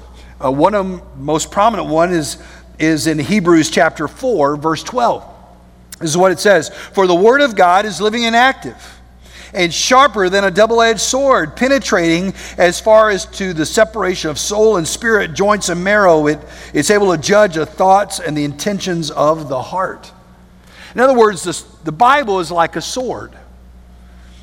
Uh, 0.43 0.51
one 0.51 0.75
of 0.75 0.87
the 0.87 1.03
most 1.17 1.51
prominent 1.51 1.89
one 1.89 2.13
is, 2.13 2.43
is 2.79 3.07
in 3.07 3.19
Hebrews 3.19 3.71
chapter 3.71 4.09
4, 4.09 4.57
verse 4.57 4.83
12. 4.83 5.29
This 5.99 6.11
is 6.11 6.17
what 6.17 6.33
it 6.33 6.41
says 6.41 6.69
For 6.71 7.07
the 7.07 7.15
Word 7.15 7.41
of 7.41 7.55
God 7.55 7.85
is 7.85 8.01
living 8.01 8.25
and 8.25 8.35
active 8.35 8.77
and 9.55 9.73
sharper 9.73 10.29
than 10.29 10.45
a 10.45 10.51
double 10.51 10.81
edged 10.81 11.01
sword, 11.01 11.57
penetrating 11.57 12.33
as 12.57 12.81
far 12.81 13.11
as 13.11 13.27
to 13.27 13.53
the 13.53 13.67
separation 13.67 14.31
of 14.31 14.39
soul 14.39 14.77
and 14.77 14.89
spirit, 14.89 15.35
joints 15.35 15.69
and 15.69 15.83
marrow. 15.83 16.27
It, 16.27 16.39
it's 16.73 16.91
able 16.91 17.15
to 17.15 17.21
judge 17.21 17.55
the 17.55 17.67
thoughts 17.67 18.19
and 18.19 18.37
the 18.37 18.45
intentions 18.45 19.11
of 19.11 19.49
the 19.49 19.61
heart. 19.61 20.11
In 20.95 21.01
other 21.01 21.15
words, 21.15 21.43
this, 21.43 21.63
the 21.85 21.93
Bible 21.93 22.41
is 22.41 22.51
like 22.51 22.77
a 22.77 22.83
sword. 22.83 23.33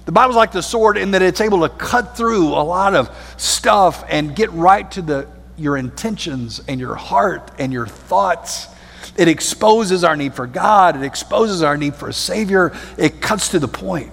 The 0.10 0.14
Bible's 0.14 0.38
like 0.38 0.52
the 0.52 0.64
sword 0.64 0.98
in 0.98 1.12
that 1.12 1.22
it's 1.22 1.40
able 1.40 1.60
to 1.60 1.70
cut 1.70 2.18
through 2.18 2.48
a 2.48 2.66
lot 2.66 2.96
of 2.96 3.16
stuff 3.38 4.04
and 4.10 4.36
get 4.36 4.52
right 4.54 4.90
to 4.94 5.04
the, 5.04 5.28
your 5.56 5.78
intentions 5.78 6.60
and 6.68 6.80
your 6.80 6.96
heart 6.96 7.52
and 7.60 7.72
your 7.72 7.86
thoughts 7.86 8.66
It 9.18 9.28
exposes 9.28 10.04
our 10.04 10.18
need 10.18 10.34
for 10.34 10.48
God, 10.48 10.96
it 10.96 11.04
exposes 11.04 11.62
our 11.62 11.78
need 11.78 11.94
for 11.94 12.10
a 12.10 12.14
Savior, 12.14 12.76
it 12.98 13.22
cuts 13.22 13.50
to 13.50 13.60
the 13.60 13.68
point. 13.68 14.12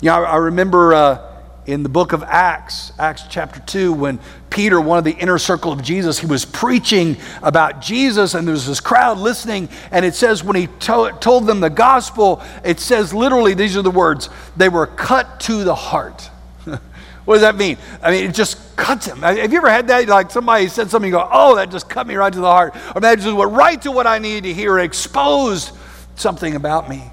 You 0.00 0.06
know, 0.06 0.24
I, 0.24 0.30
I 0.30 0.36
remember. 0.36 0.94
Uh, 0.94 1.31
in 1.64 1.84
the 1.84 1.88
book 1.88 2.12
of 2.12 2.24
Acts, 2.24 2.92
Acts 2.98 3.22
chapter 3.30 3.60
2, 3.60 3.92
when 3.92 4.18
Peter, 4.50 4.80
one 4.80 4.98
of 4.98 5.04
the 5.04 5.12
inner 5.12 5.38
circle 5.38 5.70
of 5.70 5.80
Jesus, 5.80 6.18
he 6.18 6.26
was 6.26 6.44
preaching 6.44 7.16
about 7.40 7.80
Jesus, 7.80 8.34
and 8.34 8.46
there 8.46 8.52
was 8.52 8.66
this 8.66 8.80
crowd 8.80 9.18
listening. 9.18 9.68
And 9.92 10.04
it 10.04 10.14
says, 10.14 10.42
when 10.42 10.56
he 10.56 10.66
to- 10.80 11.16
told 11.20 11.46
them 11.46 11.60
the 11.60 11.70
gospel, 11.70 12.42
it 12.64 12.80
says 12.80 13.14
literally, 13.14 13.54
these 13.54 13.76
are 13.76 13.82
the 13.82 13.92
words, 13.92 14.28
they 14.56 14.68
were 14.68 14.86
cut 14.86 15.38
to 15.40 15.62
the 15.62 15.74
heart. 15.74 16.22
what 17.24 17.34
does 17.34 17.42
that 17.42 17.54
mean? 17.54 17.78
I 18.02 18.10
mean, 18.10 18.28
it 18.28 18.34
just 18.34 18.76
cuts 18.76 19.06
him. 19.06 19.18
Have 19.18 19.52
you 19.52 19.58
ever 19.58 19.70
had 19.70 19.86
that? 19.86 20.08
Like 20.08 20.32
somebody 20.32 20.66
said 20.66 20.90
something, 20.90 21.08
you 21.08 21.16
go, 21.16 21.28
oh, 21.30 21.54
that 21.54 21.70
just 21.70 21.88
cut 21.88 22.08
me 22.08 22.16
right 22.16 22.32
to 22.32 22.40
the 22.40 22.44
heart. 22.44 22.74
Or 22.96 23.00
that 23.00 23.20
just 23.20 23.36
went 23.36 23.52
right 23.52 23.80
to 23.82 23.92
what 23.92 24.08
I 24.08 24.18
needed 24.18 24.44
to 24.44 24.52
hear, 24.52 24.80
exposed 24.80 25.70
something 26.16 26.56
about 26.56 26.88
me. 26.88 27.04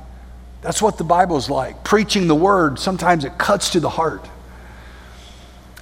That's 0.62 0.82
what 0.82 0.98
the 0.98 1.04
Bible's 1.04 1.52
like. 1.52 1.84
Preaching 1.84 2.28
the 2.28 2.36
word, 2.36 2.80
sometimes 2.80 3.24
it 3.26 3.38
cuts 3.38 3.70
to 3.72 3.80
the 3.80 3.90
heart. 3.90 4.28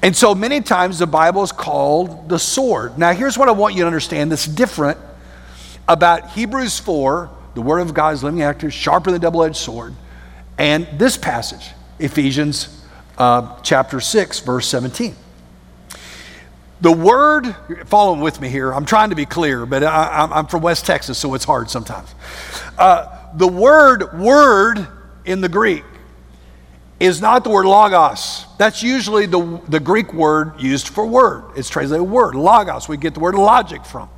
And 0.02 0.16
so 0.16 0.36
many 0.36 0.62
times 0.62 1.00
the 1.00 1.08
Bible 1.08 1.44
is 1.44 1.52
called 1.52 2.30
the 2.30 2.38
sword. 2.38 2.98
Now, 2.98 3.14
here's 3.14 3.38
what 3.38 3.50
I 3.50 3.52
want 3.52 3.76
you 3.76 3.82
to 3.82 3.88
understand 3.88 4.32
that's 4.32 4.46
different 4.46 4.98
about 5.88 6.32
Hebrews 6.32 6.80
4, 6.80 7.30
the 7.56 7.62
Word 7.62 7.80
of 7.80 7.94
God 7.94 8.14
is 8.14 8.24
living 8.24 8.42
active, 8.42 8.74
sharper 8.74 9.12
than 9.12 9.20
a 9.20 9.22
double 9.22 9.44
edged 9.44 9.56
sword, 9.56 9.94
and 10.58 10.88
this 10.94 11.18
passage, 11.18 11.72
Ephesians 12.00 12.84
uh, 13.18 13.60
chapter 13.62 14.00
6, 14.00 14.40
verse 14.42 14.68
17. 14.68 15.16
The 16.80 16.92
word, 16.92 17.56
follow 17.86 18.22
with 18.22 18.40
me 18.40 18.50
here, 18.50 18.72
I'm 18.72 18.86
trying 18.86 19.10
to 19.10 19.16
be 19.16 19.26
clear, 19.26 19.66
but 19.66 19.84
I, 19.84 20.30
am 20.32 20.46
from 20.46 20.62
West 20.62 20.86
Texas, 20.86 21.18
so 21.18 21.34
it's 21.34 21.46
hard 21.46 21.72
sometimes. 21.72 22.14
Uh, 22.78 23.18
the 23.34 23.48
word, 23.48 24.20
word 24.20 24.88
in 25.26 25.42
the 25.42 25.50
Greek, 25.50 25.84
is 27.00 27.22
not 27.22 27.44
the 27.44 27.50
word 27.50 27.66
logos. 27.66 28.46
That's 28.58 28.82
usually 28.82 29.26
the, 29.28 29.62
the 29.68 29.80
Greek 29.80 30.14
word 30.14 30.60
used 30.60 30.90
for 30.90 31.06
word. 31.06 31.44
It's 31.56 31.70
translated 31.70 32.08
word, 32.08 32.36
logos. 32.36 32.90
We 32.90 32.98
get 32.98 33.14
the 33.14 33.20
word 33.20 33.36
logic 33.36 33.86
from. 33.86 34.10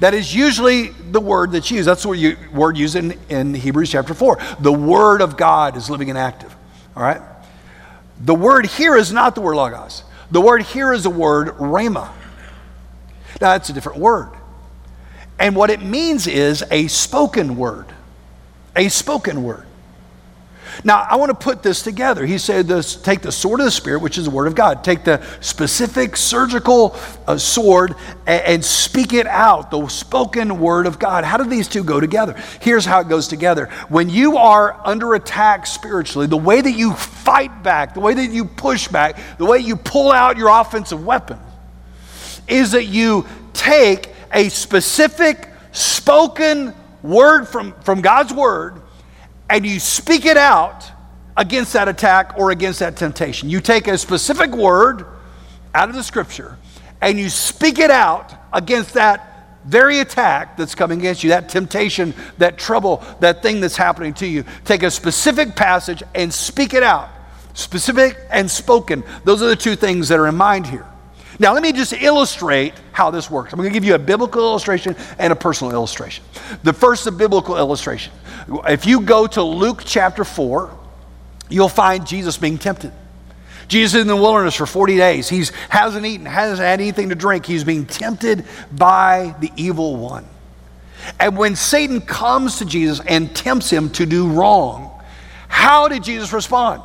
That 0.00 0.12
is 0.12 0.34
usually 0.34 0.88
the 0.88 1.20
word 1.20 1.52
that's 1.52 1.70
used. 1.70 1.88
That's 1.88 2.02
the 2.02 2.36
word, 2.52 2.76
used 2.76 2.96
in, 2.96 3.18
in 3.30 3.54
Hebrews 3.54 3.90
chapter 3.90 4.12
4. 4.12 4.38
The 4.60 4.72
word 4.72 5.22
of 5.22 5.38
God 5.38 5.76
is 5.76 5.88
living 5.88 6.10
and 6.10 6.18
active. 6.18 6.54
All 6.94 7.02
right? 7.02 7.22
The 8.20 8.34
word 8.34 8.66
here 8.66 8.96
is 8.96 9.12
not 9.12 9.34
the 9.34 9.40
word 9.40 9.56
logos. 9.56 10.04
The 10.30 10.40
word 10.40 10.62
here 10.62 10.92
is 10.92 11.04
the 11.04 11.10
word 11.10 11.48
rhema. 11.56 12.12
Now, 13.40 13.52
that's 13.52 13.70
a 13.70 13.72
different 13.72 13.98
word. 13.98 14.30
And 15.38 15.54
what 15.56 15.70
it 15.70 15.82
means 15.82 16.26
is 16.26 16.64
a 16.70 16.88
spoken 16.88 17.56
word. 17.56 17.86
A 18.74 18.88
spoken 18.88 19.42
word. 19.42 19.65
Now, 20.84 21.06
I 21.08 21.16
want 21.16 21.30
to 21.30 21.34
put 21.34 21.62
this 21.62 21.82
together. 21.82 22.26
He 22.26 22.38
said, 22.38 22.66
this, 22.66 22.96
Take 22.96 23.22
the 23.22 23.32
sword 23.32 23.60
of 23.60 23.66
the 23.66 23.70
Spirit, 23.70 24.00
which 24.00 24.18
is 24.18 24.24
the 24.24 24.30
Word 24.30 24.46
of 24.46 24.54
God. 24.54 24.84
Take 24.84 25.04
the 25.04 25.24
specific 25.40 26.16
surgical 26.16 26.96
uh, 27.26 27.38
sword 27.38 27.94
and, 28.26 28.42
and 28.42 28.64
speak 28.64 29.12
it 29.12 29.26
out, 29.26 29.70
the 29.70 29.88
spoken 29.88 30.58
Word 30.58 30.86
of 30.86 30.98
God. 30.98 31.24
How 31.24 31.36
do 31.36 31.44
these 31.44 31.68
two 31.68 31.84
go 31.84 32.00
together? 32.00 32.34
Here's 32.60 32.84
how 32.84 33.00
it 33.00 33.08
goes 33.08 33.28
together. 33.28 33.66
When 33.88 34.10
you 34.10 34.36
are 34.36 34.80
under 34.84 35.14
attack 35.14 35.66
spiritually, 35.66 36.26
the 36.26 36.36
way 36.36 36.60
that 36.60 36.72
you 36.72 36.92
fight 36.94 37.62
back, 37.62 37.94
the 37.94 38.00
way 38.00 38.14
that 38.14 38.30
you 38.30 38.44
push 38.44 38.88
back, 38.88 39.18
the 39.38 39.46
way 39.46 39.58
you 39.58 39.76
pull 39.76 40.12
out 40.12 40.36
your 40.36 40.48
offensive 40.48 41.04
weapon 41.04 41.38
is 42.48 42.72
that 42.72 42.86
you 42.86 43.26
take 43.52 44.10
a 44.32 44.48
specific 44.48 45.48
spoken 45.72 46.74
word 47.02 47.46
from, 47.46 47.72
from 47.82 48.00
God's 48.00 48.32
Word 48.32 48.82
and 49.48 49.64
you 49.64 49.78
speak 49.78 50.24
it 50.24 50.36
out 50.36 50.90
against 51.36 51.72
that 51.74 51.88
attack 51.88 52.34
or 52.38 52.50
against 52.50 52.80
that 52.80 52.96
temptation. 52.96 53.50
You 53.50 53.60
take 53.60 53.88
a 53.88 53.98
specific 53.98 54.50
word 54.50 55.06
out 55.74 55.88
of 55.88 55.94
the 55.94 56.02
scripture 56.02 56.58
and 57.00 57.18
you 57.18 57.28
speak 57.28 57.78
it 57.78 57.90
out 57.90 58.32
against 58.52 58.94
that 58.94 59.32
very 59.66 59.98
attack 59.98 60.56
that's 60.56 60.74
coming 60.74 61.00
against 61.00 61.24
you, 61.24 61.30
that 61.30 61.48
temptation, 61.48 62.14
that 62.38 62.56
trouble, 62.56 63.04
that 63.20 63.42
thing 63.42 63.60
that's 63.60 63.76
happening 63.76 64.14
to 64.14 64.26
you. 64.26 64.44
Take 64.64 64.82
a 64.82 64.90
specific 64.90 65.56
passage 65.56 66.02
and 66.14 66.32
speak 66.32 66.72
it 66.72 66.82
out. 66.82 67.10
Specific 67.54 68.16
and 68.30 68.50
spoken. 68.50 69.02
Those 69.24 69.42
are 69.42 69.48
the 69.48 69.56
two 69.56 69.76
things 69.76 70.08
that 70.08 70.18
are 70.18 70.28
in 70.28 70.36
mind 70.36 70.66
here. 70.66 70.86
Now, 71.38 71.52
let 71.52 71.62
me 71.62 71.72
just 71.72 71.92
illustrate 71.92 72.74
how 72.92 73.10
this 73.10 73.30
works. 73.30 73.52
I'm 73.52 73.58
going 73.58 73.68
to 73.68 73.74
give 73.74 73.84
you 73.84 73.94
a 73.94 73.98
biblical 73.98 74.42
illustration 74.42 74.96
and 75.18 75.32
a 75.32 75.36
personal 75.36 75.72
illustration. 75.72 76.24
The 76.62 76.72
first, 76.72 77.04
the 77.04 77.12
biblical 77.12 77.58
illustration. 77.58 78.12
If 78.66 78.86
you 78.86 79.02
go 79.02 79.26
to 79.26 79.42
Luke 79.42 79.82
chapter 79.84 80.24
4, 80.24 80.76
you'll 81.50 81.68
find 81.68 82.06
Jesus 82.06 82.38
being 82.38 82.58
tempted. 82.58 82.92
Jesus 83.68 83.96
is 83.96 84.02
in 84.02 84.06
the 84.06 84.16
wilderness 84.16 84.54
for 84.54 84.66
40 84.66 84.96
days. 84.96 85.28
He 85.28 85.44
hasn't 85.68 86.06
eaten, 86.06 86.24
hasn't 86.24 86.60
had 86.60 86.80
anything 86.80 87.08
to 87.08 87.14
drink. 87.14 87.46
He's 87.46 87.64
being 87.64 87.84
tempted 87.84 88.44
by 88.72 89.34
the 89.40 89.50
evil 89.56 89.96
one. 89.96 90.24
And 91.18 91.36
when 91.36 91.56
Satan 91.56 92.00
comes 92.00 92.58
to 92.58 92.64
Jesus 92.64 93.00
and 93.06 93.34
tempts 93.34 93.70
him 93.70 93.90
to 93.90 94.06
do 94.06 94.28
wrong, 94.30 94.92
how 95.48 95.88
did 95.88 96.04
Jesus 96.04 96.32
respond? 96.32 96.82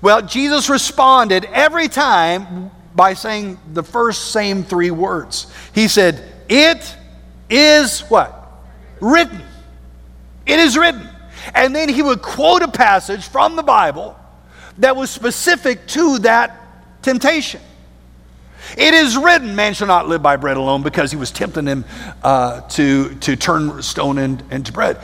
Well, 0.00 0.22
Jesus 0.22 0.68
responded 0.68 1.44
every 1.46 1.88
time 1.88 2.70
by 2.96 3.14
saying 3.14 3.58
the 3.72 3.82
first 3.82 4.32
same 4.32 4.64
three 4.64 4.90
words. 4.90 5.52
He 5.74 5.86
said, 5.86 6.24
It 6.48 6.96
is 7.50 8.00
what? 8.00 8.32
Written. 9.00 9.42
It 10.46 10.58
is 10.58 10.76
written. 10.76 11.08
And 11.54 11.76
then 11.76 11.88
he 11.88 12.02
would 12.02 12.22
quote 12.22 12.62
a 12.62 12.68
passage 12.68 13.28
from 13.28 13.54
the 13.56 13.62
Bible 13.62 14.18
that 14.78 14.96
was 14.96 15.10
specific 15.10 15.86
to 15.88 16.18
that 16.20 17.02
temptation. 17.02 17.60
It 18.76 18.94
is 18.94 19.16
written, 19.16 19.54
man 19.54 19.74
shall 19.74 19.86
not 19.86 20.08
live 20.08 20.22
by 20.22 20.36
bread 20.36 20.56
alone, 20.56 20.82
because 20.82 21.10
he 21.12 21.16
was 21.16 21.30
tempting 21.30 21.66
him 21.66 21.84
uh, 22.22 22.62
to, 22.62 23.14
to 23.16 23.36
turn 23.36 23.80
stone 23.82 24.18
in, 24.18 24.42
into 24.50 24.72
bread. 24.72 24.98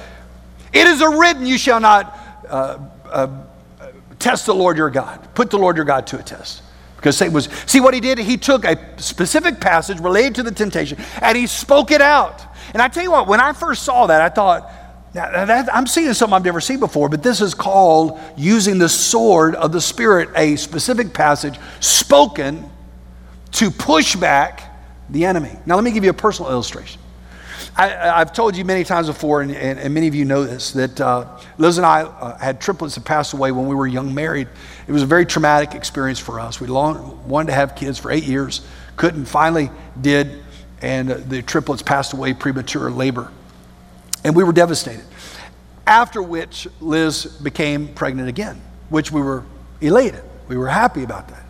It 0.72 0.86
is 0.88 1.00
written, 1.00 1.46
you 1.46 1.58
shall 1.58 1.78
not 1.78 2.18
uh, 2.48 2.78
uh, 3.08 3.42
test 4.18 4.46
the 4.46 4.54
Lord 4.54 4.76
your 4.76 4.90
God, 4.90 5.34
put 5.34 5.50
the 5.50 5.58
Lord 5.58 5.76
your 5.76 5.84
God 5.84 6.06
to 6.08 6.18
a 6.18 6.22
test. 6.22 6.62
Because 7.02 7.16
Satan 7.16 7.34
was, 7.34 7.48
see 7.66 7.80
what 7.80 7.94
he 7.94 8.00
did? 8.00 8.16
He 8.16 8.36
took 8.36 8.64
a 8.64 8.78
specific 9.02 9.60
passage 9.60 9.98
related 9.98 10.36
to 10.36 10.44
the 10.44 10.52
temptation 10.52 10.98
and 11.20 11.36
he 11.36 11.48
spoke 11.48 11.90
it 11.90 12.00
out. 12.00 12.44
And 12.72 12.80
I 12.80 12.86
tell 12.86 13.02
you 13.02 13.10
what, 13.10 13.26
when 13.26 13.40
I 13.40 13.54
first 13.54 13.82
saw 13.82 14.06
that, 14.06 14.22
I 14.22 14.28
thought, 14.28 14.70
that, 15.12 15.68
I'm 15.74 15.88
seeing 15.88 16.14
something 16.14 16.32
I've 16.32 16.44
never 16.44 16.60
seen 16.60 16.78
before, 16.78 17.08
but 17.08 17.20
this 17.20 17.40
is 17.40 17.54
called 17.54 18.20
using 18.36 18.78
the 18.78 18.88
sword 18.88 19.56
of 19.56 19.72
the 19.72 19.80
Spirit, 19.80 20.30
a 20.36 20.54
specific 20.54 21.12
passage 21.12 21.58
spoken 21.80 22.70
to 23.50 23.72
push 23.72 24.14
back 24.14 24.62
the 25.10 25.24
enemy. 25.24 25.50
Now, 25.66 25.74
let 25.74 25.82
me 25.82 25.90
give 25.90 26.04
you 26.04 26.10
a 26.10 26.14
personal 26.14 26.52
illustration. 26.52 27.01
I, 27.74 28.18
have 28.18 28.34
told 28.34 28.56
you 28.56 28.64
many 28.64 28.84
times 28.84 29.06
before, 29.06 29.40
and, 29.40 29.50
and, 29.50 29.78
and, 29.78 29.94
many 29.94 30.06
of 30.06 30.14
you 30.14 30.26
know 30.26 30.44
this, 30.44 30.72
that 30.72 31.00
uh, 31.00 31.26
Liz 31.56 31.78
and 31.78 31.86
I 31.86 32.02
uh, 32.02 32.36
had 32.36 32.60
triplets 32.60 32.96
that 32.96 33.04
passed 33.04 33.32
away 33.32 33.50
when 33.50 33.66
we 33.66 33.74
were 33.74 33.86
young 33.86 34.14
married. 34.14 34.48
It 34.86 34.92
was 34.92 35.02
a 35.02 35.06
very 35.06 35.24
traumatic 35.24 35.74
experience 35.74 36.18
for 36.18 36.38
us. 36.38 36.60
We 36.60 36.66
long, 36.66 37.26
wanted 37.26 37.46
to 37.46 37.54
have 37.54 37.74
kids 37.74 37.98
for 37.98 38.10
eight 38.10 38.24
years, 38.24 38.60
couldn't, 38.96 39.24
finally 39.24 39.70
did, 39.98 40.42
and 40.82 41.10
uh, 41.10 41.16
the 41.16 41.40
triplets 41.40 41.82
passed 41.82 42.12
away 42.12 42.34
premature 42.34 42.90
labor. 42.90 43.32
And 44.22 44.36
we 44.36 44.44
were 44.44 44.52
devastated. 44.52 45.04
After 45.86 46.22
which, 46.22 46.68
Liz 46.80 47.24
became 47.24 47.88
pregnant 47.88 48.28
again, 48.28 48.60
which 48.90 49.10
we 49.10 49.22
were 49.22 49.44
elated. 49.80 50.22
We 50.46 50.58
were 50.58 50.68
happy 50.68 51.04
about 51.04 51.28
that. 51.28 51.42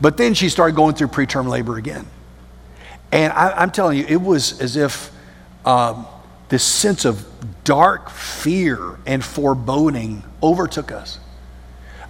But 0.00 0.16
then 0.16 0.34
she 0.34 0.48
started 0.48 0.74
going 0.74 0.96
through 0.96 1.08
preterm 1.08 1.48
labor 1.48 1.76
again. 1.76 2.06
And 3.12 3.32
I, 3.32 3.62
am 3.62 3.70
telling 3.70 3.96
you, 3.98 4.04
it 4.06 4.20
was 4.20 4.60
as 4.60 4.76
if 4.76 5.10
um, 5.64 6.06
this 6.48 6.64
sense 6.64 7.04
of 7.04 7.26
dark 7.64 8.10
fear 8.10 8.98
and 9.06 9.24
foreboding 9.24 10.22
overtook 10.42 10.92
us. 10.92 11.20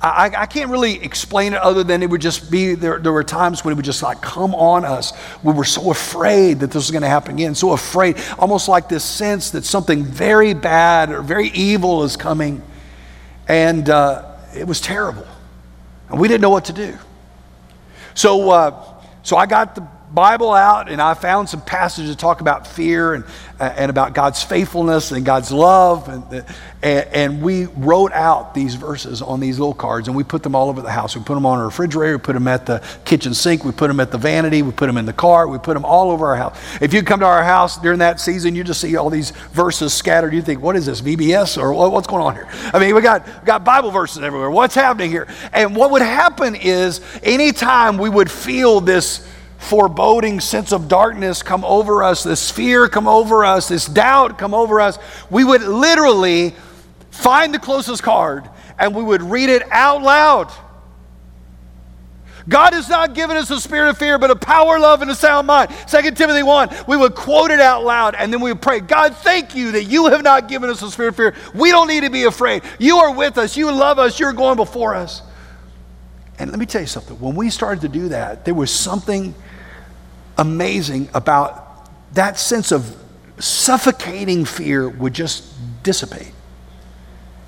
I, 0.01 0.31
I, 0.37 0.47
can't 0.47 0.71
really 0.71 1.03
explain 1.03 1.55
it 1.55 1.61
other 1.61 1.83
than 1.83 2.05
it 2.05 2.11
would 2.11 2.21
just 2.21 2.53
be 2.53 2.75
there, 2.75 3.01
there 3.01 3.13
were 3.13 3.25
times 3.25 3.65
when 3.65 3.73
it 3.73 3.75
would 3.75 3.85
just 3.85 4.01
like 4.01 4.21
come 4.21 4.55
on 4.55 4.85
us. 4.85 5.13
We 5.43 5.53
were 5.53 5.65
so 5.65 5.91
afraid 5.91 6.61
that 6.61 6.67
this 6.69 6.77
was 6.77 6.91
going 6.93 7.03
to 7.03 7.09
happen 7.09 7.35
again, 7.35 7.57
so 7.57 7.73
afraid, 7.73 8.17
almost 8.39 8.69
like 8.69 8.89
this 8.89 9.03
sense 9.03 9.51
that 9.51 9.65
something 9.65 10.05
very 10.05 10.55
bad 10.55 11.11
or 11.11 11.21
very 11.21 11.49
evil 11.49 12.05
is 12.05 12.17
coming. 12.17 12.63
And 13.49 13.91
uh, 13.91 14.37
it 14.57 14.69
was 14.69 14.81
terrible. 14.81 15.27
And 16.11 16.21
we 16.21 16.29
didn't 16.29 16.43
know 16.43 16.51
what 16.51 16.67
to 16.67 16.73
do. 16.73 16.97
So, 18.15 18.51
uh, 18.51 18.95
so 19.25 19.37
I 19.37 19.47
got 19.47 19.75
the 19.75 19.87
Bible 20.13 20.53
out 20.53 20.91
and 20.91 21.03
I 21.03 21.15
found 21.15 21.49
some 21.49 21.61
passages 21.61 22.11
that 22.11 22.19
talk 22.19 22.41
about 22.41 22.67
fear 22.67 23.15
and, 23.15 23.25
uh, 23.61 23.75
and 23.77 23.91
about 23.91 24.15
God's 24.15 24.43
faithfulness 24.43 25.13
and 25.13 25.25
God's 25.25 25.53
love. 25.53 26.09
And, 26.09 26.45
and, 26.83 27.09
and, 27.13 27.43
we 27.43 27.67
wrote 27.67 28.13
out 28.13 28.55
these 28.55 28.75
verses 28.75 29.21
on 29.21 29.39
these 29.39 29.59
little 29.59 29.75
cards 29.75 30.09
and 30.09 30.17
we 30.17 30.25
put 30.25 30.43
them 30.43 30.55
all 30.55 30.71
over 30.71 30.81
the 30.81 30.91
house. 30.91 31.15
We 31.15 31.23
put 31.23 31.35
them 31.35 31.45
on 31.45 31.59
our 31.59 31.67
refrigerator, 31.67 32.17
we 32.17 32.23
put 32.23 32.33
them 32.33 32.49
at 32.49 32.65
the 32.65 32.83
kitchen 33.05 33.35
sink, 33.35 33.65
we 33.65 33.73
put 33.73 33.89
them 33.89 34.01
at 34.01 34.11
the 34.11 34.19
vanity, 34.19 34.63
we 34.63 34.73
put 34.73 34.87
them 34.87 34.97
in 34.97 35.05
the 35.05 35.13
car, 35.13 35.47
we 35.47 35.59
put 35.59 35.75
them 35.75 35.85
all 35.85 36.11
over 36.11 36.27
our 36.27 36.37
house. 36.37 36.59
If 36.81 36.95
you 36.95 37.03
come 37.03 37.21
to 37.21 37.27
our 37.27 37.45
house 37.45 37.79
during 37.79 37.99
that 37.99 38.19
season, 38.19 38.55
you 38.55 38.65
just 38.65 38.81
see 38.81 38.97
all 38.97 39.11
these 39.11 39.31
verses 39.53 39.93
scattered. 39.93 40.33
You 40.33 40.43
think, 40.43 40.63
what 40.63 40.75
is 40.75 40.87
this, 40.87 41.01
VBS 41.01 41.61
or 41.61 41.73
what's 41.91 42.07
going 42.07 42.23
on 42.23 42.35
here? 42.35 42.49
I 42.73 42.79
mean, 42.79 42.95
we 42.95 43.03
got, 43.03 43.27
we 43.27 43.47
got 43.47 43.65
Bible 43.65 43.91
verses 43.91 44.23
everywhere. 44.23 44.51
What's 44.51 44.75
happening 44.75 45.11
here? 45.11 45.29
And 45.53 45.77
what 45.77 45.91
would 45.91 46.03
happen 46.03 46.55
is 46.55 47.01
anytime 47.23 47.99
we 47.99 48.09
would 48.09 48.31
feel 48.31 48.81
this 48.81 49.27
foreboding 49.59 50.41
sense 50.41 50.73
of 50.73 50.89
darkness 50.89 51.43
come 51.43 51.65
over 51.65 52.03
us, 52.03 52.23
this 52.23 52.51
fear 52.51 52.89
come 52.89 53.07
over 53.07 53.45
us, 53.45 53.69
this 53.69 53.87
doubt 53.87 54.39
come 54.39 54.55
over 54.55 54.81
us, 54.81 54.99
we 55.31 55.45
would 55.45 55.63
literally 55.63 56.55
find 57.11 57.53
the 57.53 57.59
closest 57.59 58.03
card 58.03 58.49
and 58.79 58.95
we 58.95 59.03
would 59.03 59.23
read 59.23 59.51
it 59.51 59.63
out 59.71 60.03
loud. 60.03 60.53
God 62.49 62.73
has 62.73 62.89
not 62.89 63.15
given 63.15 63.37
us 63.37 63.51
a 63.51 63.61
spirit 63.61 63.91
of 63.91 63.99
fear, 63.99 64.19
but 64.19 64.31
a 64.31 64.37
power, 64.37 64.79
love, 64.79 65.03
and 65.03 65.11
a 65.11 65.15
sound 65.15 65.47
mind. 65.47 65.71
2 65.89 66.13
Timothy 66.13 66.43
1, 66.43 66.71
we 66.87 66.97
would 66.97 67.15
quote 67.15 67.51
it 67.51 67.61
out 67.61 67.85
loud 67.85 68.15
and 68.15 68.33
then 68.33 68.41
we 68.41 68.51
would 68.51 68.63
pray, 68.63 68.81
God, 68.81 69.15
thank 69.17 69.55
you 69.55 69.73
that 69.73 69.85
you 69.85 70.07
have 70.07 70.23
not 70.23 70.49
given 70.49 70.71
us 70.71 70.81
a 70.81 70.91
spirit 70.91 71.11
of 71.11 71.17
fear. 71.17 71.35
We 71.55 71.71
don't 71.71 71.89
need 71.89 72.05
to 72.05 72.11
be 72.11 72.25
afraid. 72.25 72.63
You 72.79 72.99
are 72.99 73.15
with 73.15 73.37
us. 73.37 73.57
You 73.57 73.71
love 73.71 73.99
us. 73.99 74.19
You're 74.19 74.33
going 74.33 74.57
before 74.57 74.95
us. 74.95 75.21
And 76.39 76.51
let 76.51 76.59
me 76.59 76.67
tell 76.67 76.81
you 76.81 76.87
something. 76.87 77.19
When 77.19 77.35
we 77.35 77.51
started 77.51 77.81
to 77.81 77.89
do 77.89 78.09
that, 78.09 78.45
there 78.45 78.55
was 78.55 78.71
something 78.71 79.35
amazing 80.37 81.09
about 81.15 81.89
that 82.15 82.39
sense 82.39 82.71
of 82.73 82.97
suffocating 83.39 84.45
fear 84.45 84.89
would 84.89 85.15
just 85.15 85.45
dissipate. 85.83 86.33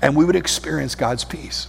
And 0.01 0.15
we 0.15 0.25
would 0.25 0.35
experience 0.35 0.95
God's 0.95 1.23
peace. 1.23 1.67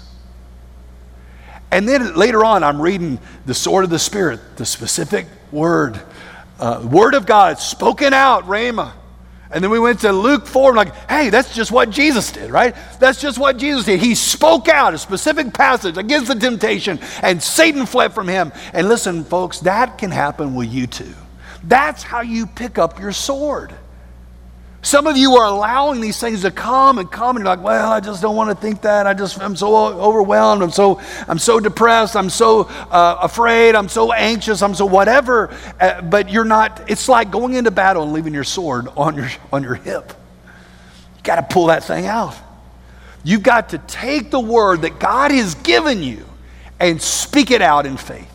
And 1.71 1.89
then 1.89 2.15
later 2.15 2.45
on, 2.45 2.65
I'm 2.65 2.81
reading 2.81 3.19
the 3.47 3.55
sword 3.55 3.85
of 3.85 3.91
the 3.91 3.99
Spirit, 3.99 4.41
the 4.57 4.67
specific 4.67 5.27
word, 5.51 6.01
uh, 6.59 6.87
word 6.91 7.15
of 7.15 7.25
God 7.25 7.59
spoken 7.59 8.13
out, 8.13 8.45
Rhema. 8.45 8.93
And 9.53 9.63
then 9.63 9.71
we 9.71 9.79
went 9.79 10.01
to 10.01 10.13
Luke 10.13 10.47
4, 10.47 10.71
and 10.71 10.77
like, 10.77 10.95
hey, 11.09 11.31
that's 11.31 11.55
just 11.55 11.71
what 11.71 11.91
Jesus 11.91 12.33
did, 12.33 12.51
right? 12.51 12.75
That's 12.99 13.21
just 13.21 13.39
what 13.39 13.59
Jesus 13.59 13.85
did. 13.85 14.01
He 14.01 14.15
spoke 14.15 14.69
out 14.69 14.95
a 14.95 14.99
specific 14.99 15.53
passage 15.53 15.97
against 15.99 16.29
the 16.29 16.35
temptation, 16.35 16.99
and 17.23 17.43
Satan 17.43 17.87
fled 17.87 18.15
from 18.15 18.29
him. 18.29 18.53
And 18.73 18.89
listen, 18.89 19.25
folks, 19.25 19.61
that 19.61 19.99
can 19.99 20.11
happen 20.11 20.55
with 20.55 20.73
you 20.73 20.87
too. 20.87 21.15
That's 21.65 22.03
how 22.03 22.23
you 22.23 22.47
pick 22.47 22.79
up 22.79 22.99
your 22.99 23.13
sword. 23.13 23.75
Some 24.85 25.07
of 25.07 25.17
you 25.17 25.37
are 25.37 25.47
allowing 25.47 26.01
these 26.01 26.19
things 26.19 26.43
to 26.43 26.51
come 26.51 26.99
and 26.99 27.11
come, 27.11 27.37
and 27.37 27.45
you're 27.45 27.55
like, 27.55 27.65
well, 27.65 27.93
I 27.93 28.01
just 28.01 28.21
don't 28.21 28.35
want 28.35 28.51
to 28.51 28.57
think 28.57 28.83
that. 28.83 29.07
I 29.07 29.15
just, 29.15 29.41
I'm 29.41 29.55
so 29.55 29.77
overwhelmed. 29.77 30.61
I'm 30.61 30.73
so, 30.73 31.01
I'm 31.29 31.39
so 31.39 31.61
depressed. 31.61 32.17
I'm 32.17 32.29
so 32.29 32.63
uh, 32.91 33.19
afraid. 33.23 33.77
I'm 33.77 33.89
so 33.89 34.13
anxious. 34.13 34.61
I'm 34.61 34.75
so 34.75 34.85
whatever. 34.85 35.57
Uh, 35.79 36.03
but 36.03 36.31
you're 36.31 36.45
not, 36.45 36.91
it's 36.91 37.09
like 37.09 37.31
going 37.31 37.55
into 37.55 37.71
battle 37.71 38.03
and 38.03 38.13
leaving 38.13 38.35
your 38.35 38.43
sword 38.43 38.89
on 38.97 39.15
your, 39.15 39.31
on 39.53 39.63
your 39.63 39.77
hip. 39.77 40.15
You 41.17 41.23
got 41.23 41.37
to 41.37 41.55
pull 41.55 41.67
that 41.67 41.85
thing 41.85 42.07
out. 42.07 42.35
You've 43.23 43.45
got 43.45 43.69
to 43.69 43.79
take 43.79 44.33
the 44.33 44.41
word 44.41 44.83
that 44.83 44.99
God 44.99 45.31
has 45.31 45.55
given 45.55 46.03
you 46.03 46.25
and 46.81 47.01
speak 47.01 47.53
it 47.53 47.63
out 47.63 47.87
in 47.87 47.97
faith. 47.97 48.32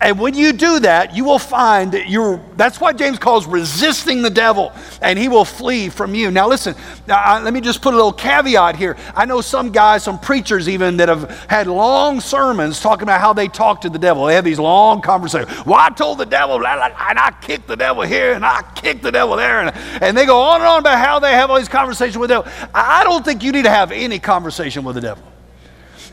And 0.00 0.20
when 0.20 0.34
you 0.34 0.52
do 0.52 0.78
that, 0.80 1.16
you 1.16 1.24
will 1.24 1.40
find 1.40 1.90
that 1.90 2.08
you're, 2.08 2.40
that's 2.56 2.80
what 2.80 2.96
James 2.96 3.18
calls 3.18 3.46
resisting 3.46 4.22
the 4.22 4.30
devil, 4.30 4.72
and 5.02 5.18
he 5.18 5.28
will 5.28 5.44
flee 5.44 5.88
from 5.88 6.14
you. 6.14 6.30
Now, 6.30 6.46
listen, 6.46 6.76
now, 7.08 7.42
let 7.42 7.52
me 7.52 7.60
just 7.60 7.82
put 7.82 7.94
a 7.94 7.96
little 7.96 8.12
caveat 8.12 8.76
here. 8.76 8.96
I 9.16 9.24
know 9.24 9.40
some 9.40 9.72
guys, 9.72 10.04
some 10.04 10.20
preachers 10.20 10.68
even, 10.68 10.98
that 10.98 11.08
have 11.08 11.28
had 11.48 11.66
long 11.66 12.20
sermons 12.20 12.78
talking 12.78 13.02
about 13.02 13.20
how 13.20 13.32
they 13.32 13.48
talk 13.48 13.80
to 13.80 13.90
the 13.90 13.98
devil. 13.98 14.26
They 14.26 14.36
have 14.36 14.44
these 14.44 14.60
long 14.60 15.00
conversations. 15.00 15.66
Well, 15.66 15.80
I 15.80 15.88
told 15.88 16.18
the 16.18 16.26
devil, 16.26 16.64
and 16.64 16.64
I 16.64 17.34
kicked 17.42 17.66
the 17.66 17.76
devil 17.76 18.04
here, 18.04 18.34
and 18.34 18.44
I 18.44 18.62
kicked 18.76 19.02
the 19.02 19.10
devil 19.10 19.34
there. 19.34 19.62
And, 19.62 19.76
and 20.00 20.16
they 20.16 20.26
go 20.26 20.40
on 20.40 20.60
and 20.60 20.68
on 20.68 20.78
about 20.78 21.04
how 21.04 21.18
they 21.18 21.32
have 21.32 21.50
all 21.50 21.58
these 21.58 21.68
conversations 21.68 22.16
with 22.16 22.30
the 22.30 22.42
devil. 22.42 22.70
I 22.72 23.02
don't 23.02 23.24
think 23.24 23.42
you 23.42 23.50
need 23.50 23.64
to 23.64 23.70
have 23.70 23.90
any 23.90 24.20
conversation 24.20 24.84
with 24.84 24.94
the 24.94 25.00
devil. 25.00 25.24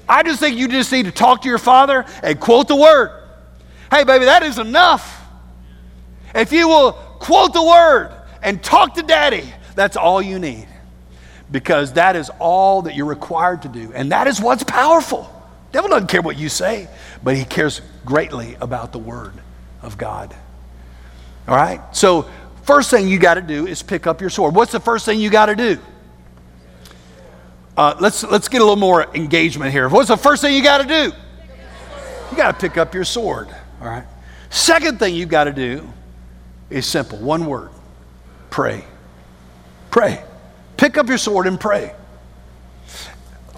I 0.09 0.23
just 0.23 0.39
think 0.39 0.57
you 0.57 0.67
just 0.67 0.91
need 0.91 1.05
to 1.05 1.11
talk 1.11 1.43
to 1.43 1.49
your 1.49 1.59
father 1.59 2.03
and 2.23 2.39
quote 2.39 2.67
the 2.67 2.75
word. 2.75 3.21
Hey, 3.95 4.03
baby, 4.03 4.25
that 4.25 4.43
is 4.43 4.59
enough. 4.59 5.25
If 6.33 6.51
you 6.51 6.67
will 6.67 6.91
quote 6.91 7.53
the 7.53 7.63
word 7.63 8.11
and 8.43 8.61
talk 8.61 8.95
to 8.95 9.03
daddy, 9.03 9.53
that's 9.73 9.95
all 9.95 10.21
you 10.21 10.37
need. 10.37 10.67
Because 11.49 11.93
that 11.93 12.17
is 12.17 12.29
all 12.37 12.81
that 12.81 12.95
you're 12.95 13.05
required 13.05 13.61
to 13.61 13.69
do. 13.69 13.93
And 13.93 14.11
that 14.11 14.27
is 14.27 14.41
what's 14.41 14.65
powerful. 14.65 15.31
Devil 15.71 15.91
doesn't 15.91 16.07
care 16.07 16.21
what 16.21 16.35
you 16.35 16.49
say, 16.49 16.89
but 17.23 17.37
he 17.37 17.45
cares 17.45 17.79
greatly 18.03 18.57
about 18.59 18.91
the 18.91 18.99
word 18.99 19.31
of 19.81 19.97
God. 19.97 20.35
All 21.47 21.55
right? 21.55 21.79
So, 21.95 22.29
first 22.63 22.91
thing 22.91 23.07
you 23.07 23.17
got 23.17 23.35
to 23.35 23.41
do 23.41 23.65
is 23.65 23.81
pick 23.81 24.07
up 24.07 24.19
your 24.19 24.29
sword. 24.29 24.55
What's 24.55 24.73
the 24.73 24.81
first 24.81 25.05
thing 25.05 25.21
you 25.21 25.29
got 25.29 25.45
to 25.45 25.55
do? 25.55 25.79
Uh, 27.77 27.95
let's, 28.01 28.25
let's 28.25 28.49
get 28.49 28.59
a 28.59 28.65
little 28.65 28.75
more 28.75 29.07
engagement 29.15 29.71
here. 29.71 29.87
What's 29.87 30.09
the 30.09 30.17
first 30.17 30.41
thing 30.41 30.53
you 30.53 30.63
got 30.63 30.81
to 30.81 30.87
do? 30.87 31.15
You 32.29 32.35
got 32.35 32.59
to 32.59 32.59
pick 32.59 32.75
up 32.75 32.93
your 32.93 33.05
sword. 33.05 33.55
All 33.81 33.87
right? 33.87 34.05
Second 34.49 34.99
thing 34.99 35.15
you've 35.15 35.29
got 35.29 35.45
to 35.45 35.53
do 35.53 35.87
is 36.69 36.85
simple 36.85 37.17
one 37.19 37.45
word 37.45 37.71
pray. 38.49 38.85
Pray. 39.91 40.23
Pick 40.77 40.97
up 40.97 41.07
your 41.07 41.17
sword 41.17 41.47
and 41.47 41.59
pray. 41.59 41.93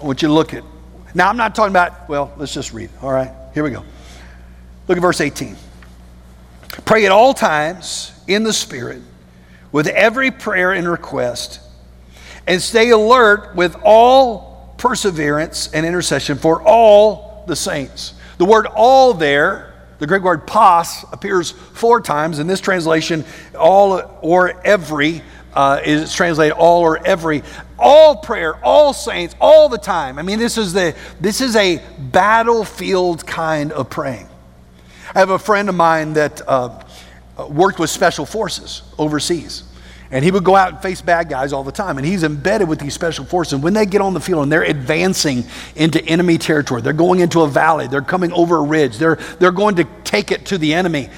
I 0.00 0.04
want 0.04 0.22
you 0.22 0.28
to 0.28 0.34
look 0.34 0.54
at. 0.54 0.64
Now, 1.14 1.28
I'm 1.28 1.36
not 1.36 1.54
talking 1.54 1.72
about, 1.72 2.08
well, 2.08 2.32
let's 2.36 2.52
just 2.52 2.72
read. 2.72 2.90
All 3.02 3.12
right, 3.12 3.32
here 3.54 3.64
we 3.64 3.70
go. 3.70 3.84
Look 4.86 4.96
at 4.96 5.02
verse 5.02 5.20
18. 5.20 5.56
Pray 6.84 7.06
at 7.06 7.12
all 7.12 7.34
times 7.34 8.12
in 8.26 8.42
the 8.42 8.52
Spirit 8.52 9.02
with 9.72 9.86
every 9.86 10.30
prayer 10.30 10.72
and 10.72 10.88
request, 10.88 11.60
and 12.46 12.62
stay 12.62 12.90
alert 12.90 13.54
with 13.54 13.76
all 13.84 14.74
perseverance 14.78 15.72
and 15.72 15.84
intercession 15.84 16.38
for 16.38 16.62
all 16.62 17.44
the 17.46 17.56
saints. 17.56 18.14
The 18.38 18.44
word 18.44 18.66
all 18.66 19.12
there 19.12 19.67
the 19.98 20.06
Greek 20.06 20.22
word 20.22 20.46
pas 20.46 21.04
appears 21.12 21.50
four 21.50 22.00
times. 22.00 22.38
In 22.38 22.46
this 22.46 22.60
translation, 22.60 23.24
all 23.58 24.18
or 24.22 24.60
every 24.64 25.22
uh, 25.54 25.80
is 25.84 26.14
translated 26.14 26.56
all 26.56 26.82
or 26.82 27.04
every. 27.04 27.42
All 27.78 28.16
prayer, 28.16 28.56
all 28.64 28.92
saints, 28.92 29.34
all 29.40 29.68
the 29.68 29.78
time. 29.78 30.18
I 30.18 30.22
mean, 30.22 30.38
this 30.38 30.58
is, 30.58 30.72
the, 30.72 30.96
this 31.20 31.40
is 31.40 31.56
a 31.56 31.82
battlefield 31.98 33.26
kind 33.26 33.72
of 33.72 33.88
praying. 33.88 34.28
I 35.14 35.20
have 35.20 35.30
a 35.30 35.38
friend 35.38 35.68
of 35.68 35.74
mine 35.74 36.12
that 36.14 36.42
uh, 36.46 36.80
worked 37.48 37.78
with 37.78 37.90
special 37.90 38.26
forces 38.26 38.82
overseas. 38.98 39.62
And 40.10 40.24
he 40.24 40.30
would 40.30 40.44
go 40.44 40.56
out 40.56 40.72
and 40.72 40.82
face 40.82 41.02
bad 41.02 41.28
guys 41.28 41.52
all 41.52 41.62
the 41.62 41.72
time. 41.72 41.98
And 41.98 42.06
he's 42.06 42.22
embedded 42.22 42.68
with 42.68 42.78
these 42.78 42.94
special 42.94 43.24
forces. 43.24 43.54
And 43.54 43.62
when 43.62 43.74
they 43.74 43.84
get 43.84 44.00
on 44.00 44.14
the 44.14 44.20
field 44.20 44.42
and 44.42 44.50
they're 44.50 44.62
advancing 44.62 45.44
into 45.76 46.02
enemy 46.04 46.38
territory, 46.38 46.80
they're 46.80 46.92
going 46.94 47.20
into 47.20 47.42
a 47.42 47.48
valley, 47.48 47.88
they're 47.88 48.00
coming 48.00 48.32
over 48.32 48.56
a 48.56 48.62
ridge, 48.62 48.96
they're, 48.96 49.16
they're 49.38 49.52
going 49.52 49.76
to 49.76 49.84
take 50.04 50.32
it 50.32 50.46
to 50.46 50.58
the 50.58 50.72
enemy. 50.74 51.10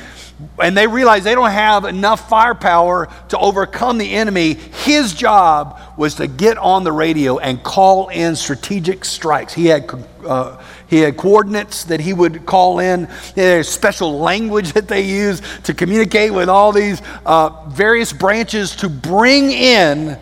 And 0.61 0.77
they 0.77 0.87
realize 0.87 1.23
they 1.25 1.35
don't 1.35 1.51
have 1.51 1.85
enough 1.85 2.29
firepower 2.29 3.09
to 3.29 3.39
overcome 3.39 3.99
the 3.99 4.11
enemy. 4.15 4.55
His 4.55 5.13
job 5.13 5.79
was 5.99 6.15
to 6.15 6.27
get 6.27 6.57
on 6.57 6.83
the 6.83 6.93
radio 6.93 7.39
and 7.39 7.63
call 7.63 8.09
in 8.09 8.35
strategic 8.37 9.05
strikes. 9.05 9.53
He 9.53 9.67
had 9.67 9.91
uh, 10.27 10.63
he 10.91 10.99
had 10.99 11.17
coordinates 11.17 11.85
that 11.85 12.01
he 12.01 12.13
would 12.13 12.45
call 12.45 12.81
in. 12.81 13.09
There's 13.37 13.69
special 13.69 14.19
language 14.19 14.73
that 14.73 14.89
they 14.89 15.03
use 15.03 15.41
to 15.63 15.73
communicate 15.73 16.35
with 16.35 16.49
all 16.49 16.73
these 16.73 17.01
uh, 17.25 17.69
various 17.69 18.13
branches 18.13 18.75
to 18.77 18.89
bring 18.89 19.53
in 19.53 20.19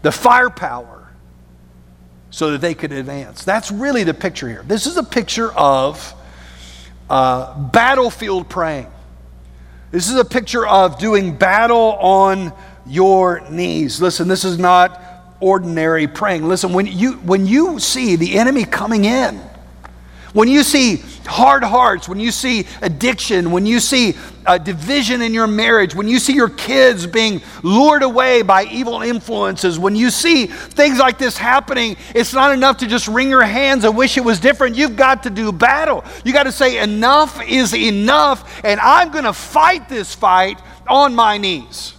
the 0.00 0.10
firepower 0.10 1.10
so 2.30 2.52
that 2.52 2.62
they 2.62 2.72
could 2.72 2.92
advance. 2.92 3.44
That's 3.44 3.70
really 3.70 4.02
the 4.02 4.14
picture 4.14 4.48
here. 4.48 4.64
This 4.66 4.86
is 4.86 4.96
a 4.96 5.02
picture 5.02 5.52
of 5.52 6.14
uh, 7.10 7.58
battlefield 7.58 8.48
praying. 8.48 8.86
This 9.90 10.08
is 10.08 10.16
a 10.16 10.24
picture 10.24 10.66
of 10.66 10.98
doing 10.98 11.36
battle 11.36 11.98
on 12.00 12.54
your 12.86 13.40
knees. 13.50 14.00
Listen, 14.00 14.28
this 14.28 14.46
is 14.46 14.58
not 14.58 14.98
ordinary 15.40 16.06
praying. 16.06 16.48
Listen, 16.48 16.72
when 16.72 16.86
you, 16.86 17.14
when 17.14 17.46
you 17.46 17.78
see 17.78 18.16
the 18.16 18.38
enemy 18.38 18.64
coming 18.64 19.04
in, 19.04 19.42
When 20.32 20.46
you 20.48 20.62
see 20.62 21.02
hard 21.26 21.64
hearts, 21.64 22.08
when 22.08 22.20
you 22.20 22.30
see 22.30 22.66
addiction, 22.82 23.50
when 23.50 23.66
you 23.66 23.80
see 23.80 24.14
a 24.46 24.58
division 24.58 25.22
in 25.22 25.34
your 25.34 25.48
marriage, 25.48 25.94
when 25.94 26.06
you 26.06 26.20
see 26.20 26.34
your 26.34 26.48
kids 26.48 27.04
being 27.06 27.42
lured 27.64 28.04
away 28.04 28.42
by 28.42 28.64
evil 28.64 29.02
influences, 29.02 29.76
when 29.76 29.96
you 29.96 30.08
see 30.10 30.46
things 30.46 30.98
like 30.98 31.18
this 31.18 31.36
happening, 31.36 31.96
it's 32.14 32.32
not 32.32 32.52
enough 32.52 32.78
to 32.78 32.86
just 32.86 33.08
wring 33.08 33.28
your 33.28 33.42
hands 33.42 33.84
and 33.84 33.96
wish 33.96 34.16
it 34.16 34.24
was 34.24 34.38
different. 34.38 34.76
You've 34.76 34.96
got 34.96 35.24
to 35.24 35.30
do 35.30 35.50
battle. 35.50 36.04
You 36.24 36.32
got 36.32 36.44
to 36.44 36.52
say, 36.52 36.80
enough 36.80 37.42
is 37.42 37.74
enough, 37.74 38.60
and 38.64 38.78
I'm 38.78 39.10
going 39.10 39.24
to 39.24 39.32
fight 39.32 39.88
this 39.88 40.14
fight 40.14 40.60
on 40.88 41.14
my 41.14 41.38
knees. 41.38 41.94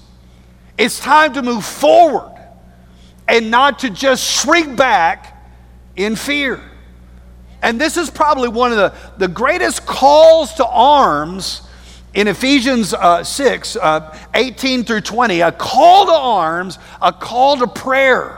It's 0.78 1.00
time 1.00 1.34
to 1.34 1.42
move 1.42 1.66
forward 1.66 2.32
and 3.28 3.52
not 3.52 3.80
to 3.80 3.90
just 3.90 4.24
shrink 4.24 4.78
back 4.78 5.38
in 5.98 6.16
fear. 6.16 6.71
And 7.62 7.80
this 7.80 7.98
is 7.98 8.10
probably 8.10 8.50
one 8.50 8.72
of 8.72 8.78
the, 8.78 8.94
the 9.18 9.28
greatest 9.28 9.86
calls 9.86 10.54
to 10.56 10.66
arms 10.66 11.62
in 12.14 12.28
Ephesians 12.28 12.94
uh, 12.94 13.24
6 13.24 13.76
uh, 13.76 14.18
18 14.34 14.84
through 14.84 15.02
20 15.02 15.42
a 15.42 15.52
call 15.52 16.08
to 16.08 16.12
arms, 16.12 16.78
a 17.02 17.14
call 17.14 17.58
to 17.58 17.68
prayer. 17.68 18.38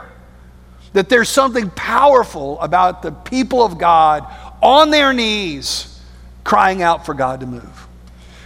That 0.92 1.08
there's 1.08 1.28
something 1.28 1.70
powerful 1.70 2.60
about 2.60 3.02
the 3.02 3.10
people 3.10 3.62
of 3.62 3.78
God 3.78 4.32
on 4.62 4.90
their 4.90 5.12
knees 5.12 6.00
crying 6.44 6.82
out 6.82 7.04
for 7.04 7.14
God 7.14 7.40
to 7.40 7.46
move. 7.46 7.88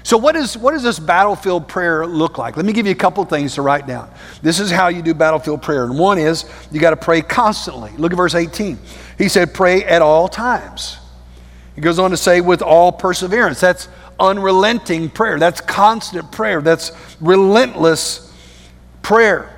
So, 0.08 0.16
what, 0.16 0.36
is, 0.36 0.56
what 0.56 0.72
does 0.72 0.82
this 0.82 0.98
battlefield 0.98 1.68
prayer 1.68 2.06
look 2.06 2.38
like? 2.38 2.56
Let 2.56 2.64
me 2.64 2.72
give 2.72 2.86
you 2.86 2.92
a 2.92 2.94
couple 2.94 3.22
things 3.26 3.56
to 3.56 3.60
write 3.60 3.86
down. 3.86 4.08
This 4.40 4.58
is 4.58 4.70
how 4.70 4.88
you 4.88 5.02
do 5.02 5.12
battlefield 5.12 5.60
prayer. 5.60 5.84
And 5.84 5.98
one 5.98 6.16
is 6.16 6.46
you 6.72 6.80
got 6.80 6.90
to 6.92 6.96
pray 6.96 7.20
constantly. 7.20 7.90
Look 7.98 8.12
at 8.12 8.16
verse 8.16 8.34
18. 8.34 8.78
He 9.18 9.28
said, 9.28 9.52
Pray 9.52 9.84
at 9.84 10.00
all 10.00 10.26
times. 10.26 10.96
He 11.74 11.82
goes 11.82 11.98
on 11.98 12.10
to 12.12 12.16
say, 12.16 12.40
with 12.40 12.62
all 12.62 12.90
perseverance. 12.90 13.60
That's 13.60 13.90
unrelenting 14.18 15.10
prayer. 15.10 15.38
That's 15.38 15.60
constant 15.60 16.32
prayer. 16.32 16.62
That's 16.62 16.90
relentless 17.20 18.32
prayer. 19.02 19.54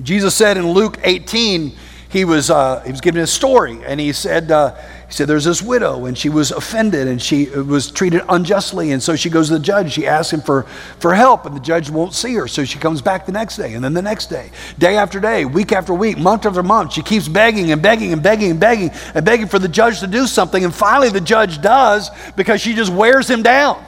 Jesus 0.00 0.36
said 0.36 0.56
in 0.56 0.70
Luke 0.70 1.00
18, 1.02 1.72
he 2.10 2.24
was, 2.24 2.48
uh, 2.48 2.80
he 2.86 2.92
was 2.92 3.00
giving 3.00 3.22
a 3.22 3.26
story, 3.26 3.80
and 3.84 3.98
he 3.98 4.12
said, 4.12 4.52
uh, 4.52 4.76
he 5.06 5.12
said, 5.12 5.28
There's 5.28 5.44
this 5.44 5.60
widow, 5.60 6.06
and 6.06 6.16
she 6.16 6.28
was 6.28 6.50
offended, 6.50 7.08
and 7.08 7.20
she 7.20 7.52
uh, 7.54 7.62
was 7.62 7.90
treated 7.90 8.22
unjustly. 8.28 8.92
And 8.92 9.02
so 9.02 9.16
she 9.16 9.30
goes 9.30 9.48
to 9.48 9.54
the 9.54 9.64
judge. 9.64 9.92
She 9.92 10.06
asks 10.06 10.32
him 10.32 10.40
for, 10.40 10.62
for 10.98 11.14
help, 11.14 11.46
and 11.46 11.54
the 11.54 11.60
judge 11.60 11.90
won't 11.90 12.14
see 12.14 12.34
her. 12.34 12.48
So 12.48 12.64
she 12.64 12.78
comes 12.78 13.02
back 13.02 13.26
the 13.26 13.32
next 13.32 13.56
day, 13.56 13.74
and 13.74 13.84
then 13.84 13.94
the 13.94 14.02
next 14.02 14.26
day, 14.26 14.50
day 14.78 14.96
after 14.96 15.20
day, 15.20 15.44
week 15.44 15.72
after 15.72 15.92
week, 15.92 16.18
month 16.18 16.46
after 16.46 16.62
month. 16.62 16.92
She 16.92 17.02
keeps 17.02 17.28
begging 17.28 17.72
and 17.72 17.82
begging 17.82 18.12
and 18.12 18.22
begging 18.22 18.50
and 18.50 18.60
begging 18.60 18.90
and 19.14 19.24
begging 19.24 19.46
for 19.46 19.58
the 19.58 19.68
judge 19.68 20.00
to 20.00 20.06
do 20.06 20.26
something. 20.26 20.64
And 20.64 20.74
finally, 20.74 21.10
the 21.10 21.20
judge 21.20 21.60
does 21.60 22.10
because 22.36 22.60
she 22.60 22.74
just 22.74 22.92
wears 22.92 23.28
him 23.28 23.42
down. 23.42 23.84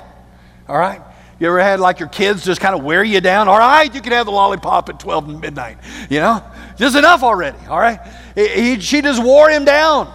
All 0.69 0.79
right? 0.79 1.01
You 1.39 1.49
ever 1.49 1.61
had 1.61 1.81
like 1.81 1.99
your 1.99 2.09
kids 2.09 2.45
just 2.45 2.61
kind 2.61 2.75
of 2.75 2.83
wear 2.83 3.05
you 3.05 3.21
down? 3.21 3.47
All 3.47 3.59
right, 3.59 3.95
you 3.95 4.01
can 4.01 4.13
have 4.13 4.25
the 4.25 4.33
lollipop 4.33 4.89
at 4.89 4.99
12 4.99 5.41
midnight. 5.41 5.77
You 6.09 6.21
know, 6.21 6.43
just 6.77 6.97
enough 6.97 7.23
already. 7.23 7.59
All 7.69 7.79
right, 7.79 8.01
he, 8.35 8.49
he, 8.49 8.81
she 8.81 9.03
just 9.03 9.23
wore 9.23 9.51
him 9.51 9.67
down. 9.67 10.13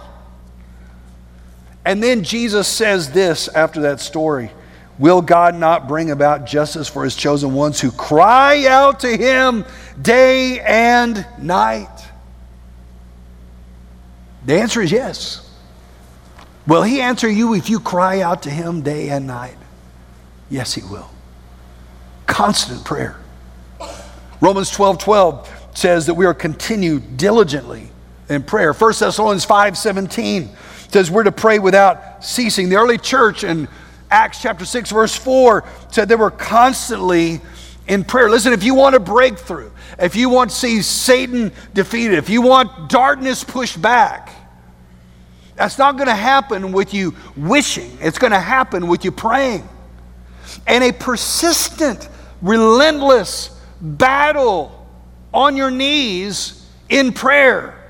And 1.84 2.02
then 2.02 2.22
Jesus 2.22 2.68
says 2.68 3.10
this 3.10 3.48
after 3.48 3.82
that 3.82 4.00
story 4.00 4.50
Will 4.98 5.22
God 5.22 5.54
not 5.54 5.88
bring 5.88 6.10
about 6.10 6.44
justice 6.44 6.86
for 6.86 7.02
his 7.02 7.16
chosen 7.16 7.54
ones 7.54 7.80
who 7.80 7.90
cry 7.90 8.66
out 8.66 9.00
to 9.00 9.16
him 9.16 9.64
day 10.00 10.60
and 10.60 11.26
night? 11.38 11.88
The 14.44 14.60
answer 14.60 14.80
is 14.80 14.92
yes. 14.92 15.48
Will 16.66 16.82
he 16.82 17.00
answer 17.00 17.28
you 17.28 17.54
if 17.54 17.68
you 17.68 17.80
cry 17.80 18.20
out 18.20 18.42
to 18.44 18.50
him 18.50 18.82
day 18.82 19.08
and 19.08 19.26
night? 19.26 19.56
Yes, 20.50 20.74
he 20.74 20.82
will. 20.82 21.10
Constant 22.26 22.84
prayer. 22.84 23.16
Romans 24.40 24.70
12 24.70 24.98
12 24.98 25.68
says 25.74 26.06
that 26.06 26.14
we 26.14 26.26
are 26.26 26.34
continued 26.34 27.16
diligently 27.16 27.90
in 28.28 28.42
prayer. 28.42 28.72
1 28.72 28.92
Thessalonians 28.98 29.44
5 29.44 29.78
17 29.78 30.50
says 30.92 31.10
we're 31.10 31.22
to 31.24 31.32
pray 31.32 31.58
without 31.58 32.22
ceasing. 32.24 32.68
The 32.68 32.76
early 32.76 32.98
church 32.98 33.44
in 33.44 33.66
Acts 34.10 34.42
chapter 34.42 34.64
6, 34.64 34.90
verse 34.90 35.16
4 35.16 35.64
said 35.90 36.08
they 36.08 36.16
were 36.16 36.30
constantly 36.30 37.40
in 37.88 38.04
prayer. 38.04 38.28
Listen, 38.28 38.52
if 38.52 38.62
you 38.62 38.74
want 38.74 38.94
a 38.94 39.00
breakthrough, 39.00 39.70
if 39.98 40.14
you 40.16 40.28
want 40.28 40.50
to 40.50 40.56
see 40.56 40.82
Satan 40.82 41.50
defeated, 41.72 42.18
if 42.18 42.28
you 42.28 42.42
want 42.42 42.90
darkness 42.90 43.42
pushed 43.42 43.80
back, 43.80 44.30
that's 45.56 45.78
not 45.78 45.96
going 45.96 46.08
to 46.08 46.14
happen 46.14 46.72
with 46.72 46.92
you 46.92 47.14
wishing. 47.36 47.96
It's 48.00 48.18
going 48.18 48.32
to 48.32 48.40
happen 48.40 48.86
with 48.86 49.04
you 49.04 49.12
praying. 49.12 49.66
And 50.66 50.84
a 50.84 50.92
persistent, 50.92 52.08
relentless 52.42 53.58
battle 53.80 54.86
on 55.32 55.56
your 55.56 55.70
knees 55.70 56.66
in 56.88 57.12
prayer 57.12 57.81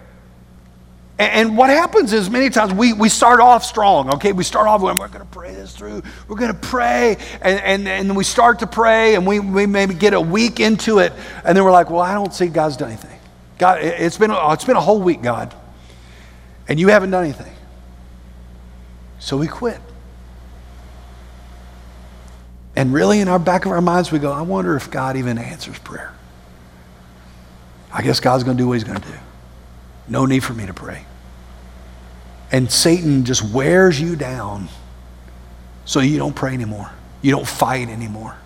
and 1.18 1.56
what 1.56 1.70
happens 1.70 2.12
is 2.12 2.30
many 2.30 2.50
times 2.50 2.72
we, 2.72 2.92
we 2.92 3.08
start 3.08 3.40
off 3.40 3.64
strong, 3.64 4.14
okay? 4.14 4.32
We 4.32 4.44
start 4.44 4.66
off, 4.66 4.80
we're 4.80 4.94
going 4.94 5.10
to 5.10 5.24
pray 5.26 5.54
this 5.54 5.74
through. 5.74 6.02
We're 6.26 6.36
going 6.36 6.52
to 6.52 6.58
pray. 6.58 7.16
And, 7.40 7.60
and, 7.60 7.88
and 7.88 8.16
we 8.16 8.24
start 8.24 8.60
to 8.60 8.66
pray, 8.66 9.14
and 9.14 9.26
we, 9.26 9.38
we 9.38 9.66
maybe 9.66 9.94
get 9.94 10.14
a 10.14 10.20
week 10.20 10.58
into 10.58 10.98
it, 10.98 11.12
and 11.44 11.56
then 11.56 11.64
we're 11.64 11.70
like, 11.70 11.90
well, 11.90 12.00
I 12.00 12.14
don't 12.14 12.32
see 12.32 12.46
God's 12.46 12.76
done 12.76 12.88
anything. 12.88 13.18
God, 13.58 13.82
it's 13.82 14.18
been, 14.18 14.30
it's 14.32 14.64
been 14.64 14.76
a 14.76 14.80
whole 14.80 15.00
week, 15.00 15.22
God, 15.22 15.54
and 16.66 16.80
you 16.80 16.88
haven't 16.88 17.10
done 17.10 17.24
anything. 17.24 17.52
So 19.18 19.36
we 19.36 19.46
quit. 19.46 19.78
And 22.74 22.92
really, 22.92 23.20
in 23.20 23.28
our 23.28 23.38
back 23.38 23.66
of 23.66 23.70
our 23.70 23.82
minds, 23.82 24.10
we 24.10 24.18
go, 24.18 24.32
I 24.32 24.40
wonder 24.42 24.74
if 24.76 24.90
God 24.90 25.16
even 25.16 25.38
answers 25.38 25.78
prayer. 25.78 26.12
I 27.92 28.02
guess 28.02 28.18
God's 28.18 28.44
going 28.44 28.56
to 28.56 28.62
do 28.62 28.66
what 28.66 28.74
he's 28.74 28.84
going 28.84 29.00
to 29.00 29.08
do. 29.08 29.18
No 30.08 30.26
need 30.26 30.44
for 30.44 30.54
me 30.54 30.66
to 30.66 30.74
pray. 30.74 31.04
And 32.50 32.70
Satan 32.70 33.24
just 33.24 33.42
wears 33.42 34.00
you 34.00 34.14
down 34.14 34.68
so 35.84 36.00
you 36.00 36.18
don't 36.18 36.34
pray 36.34 36.52
anymore. 36.52 36.90
You 37.22 37.30
don't 37.30 37.46
fight 37.46 37.88
anymore. 37.88 38.36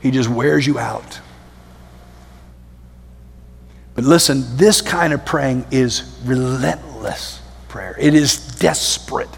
He 0.00 0.10
just 0.10 0.28
wears 0.28 0.66
you 0.66 0.78
out. 0.78 1.20
But 3.94 4.04
listen, 4.04 4.56
this 4.56 4.80
kind 4.80 5.12
of 5.12 5.24
praying 5.24 5.66
is 5.70 6.18
relentless 6.24 7.40
prayer. 7.68 7.94
It 7.98 8.14
is 8.14 8.56
desperate 8.58 9.28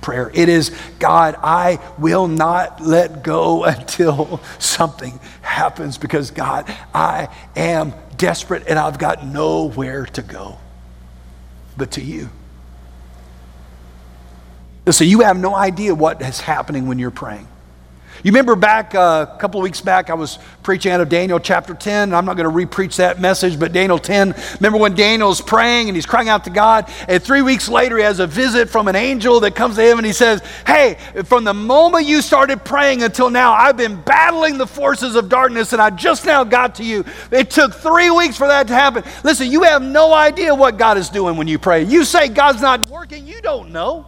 prayer. 0.00 0.30
It 0.34 0.48
is, 0.48 0.70
God, 0.98 1.36
I 1.42 1.78
will 1.98 2.28
not 2.28 2.80
let 2.80 3.22
go 3.22 3.64
until 3.64 4.40
something 4.58 5.18
happens 5.40 5.98
because, 5.98 6.30
God, 6.30 6.72
I 6.94 7.28
am 7.56 7.94
desperate 8.22 8.62
and 8.68 8.78
I've 8.78 9.00
got 9.00 9.26
nowhere 9.26 10.06
to 10.06 10.22
go 10.22 10.58
but 11.76 11.90
to 11.92 12.00
you. 12.00 12.30
So 14.88 15.02
you 15.02 15.20
have 15.22 15.36
no 15.36 15.56
idea 15.56 15.92
what 15.92 16.22
is 16.22 16.40
happening 16.40 16.86
when 16.86 17.00
you're 17.00 17.10
praying. 17.10 17.48
You 18.22 18.30
remember 18.30 18.54
back 18.54 18.94
uh, 18.94 19.26
a 19.28 19.38
couple 19.38 19.58
of 19.58 19.64
weeks 19.64 19.80
back, 19.80 20.08
I 20.08 20.14
was 20.14 20.38
preaching 20.62 20.92
out 20.92 21.00
of 21.00 21.08
Daniel 21.08 21.40
chapter 21.40 21.74
10. 21.74 22.14
I'm 22.14 22.24
not 22.24 22.36
going 22.36 22.48
to 22.48 22.54
repreach 22.54 22.96
that 22.96 23.20
message, 23.20 23.58
but 23.58 23.72
Daniel 23.72 23.98
10. 23.98 24.36
Remember 24.60 24.78
when 24.78 24.94
Daniel's 24.94 25.40
praying 25.40 25.88
and 25.88 25.96
he's 25.96 26.06
crying 26.06 26.28
out 26.28 26.44
to 26.44 26.50
God, 26.50 26.88
and 27.08 27.20
three 27.20 27.42
weeks 27.42 27.68
later 27.68 27.96
he 27.96 28.04
has 28.04 28.20
a 28.20 28.28
visit 28.28 28.70
from 28.70 28.86
an 28.86 28.94
angel 28.94 29.40
that 29.40 29.56
comes 29.56 29.74
to 29.74 29.82
him 29.82 29.98
and 29.98 30.06
he 30.06 30.12
says, 30.12 30.40
Hey, 30.64 30.98
from 31.24 31.42
the 31.42 31.52
moment 31.52 32.06
you 32.06 32.22
started 32.22 32.64
praying 32.64 33.02
until 33.02 33.28
now, 33.28 33.54
I've 33.54 33.76
been 33.76 34.00
battling 34.02 34.56
the 34.56 34.68
forces 34.68 35.16
of 35.16 35.28
darkness 35.28 35.72
and 35.72 35.82
I 35.82 35.90
just 35.90 36.24
now 36.24 36.44
got 36.44 36.76
to 36.76 36.84
you. 36.84 37.04
It 37.32 37.50
took 37.50 37.74
three 37.74 38.10
weeks 38.10 38.36
for 38.36 38.46
that 38.46 38.68
to 38.68 38.74
happen. 38.74 39.02
Listen, 39.24 39.50
you 39.50 39.64
have 39.64 39.82
no 39.82 40.14
idea 40.14 40.54
what 40.54 40.76
God 40.76 40.96
is 40.96 41.08
doing 41.08 41.36
when 41.36 41.48
you 41.48 41.58
pray. 41.58 41.82
You 41.82 42.04
say 42.04 42.28
God's 42.28 42.62
not 42.62 42.88
working, 42.88 43.26
you 43.26 43.40
don't 43.40 43.72
know. 43.72 44.06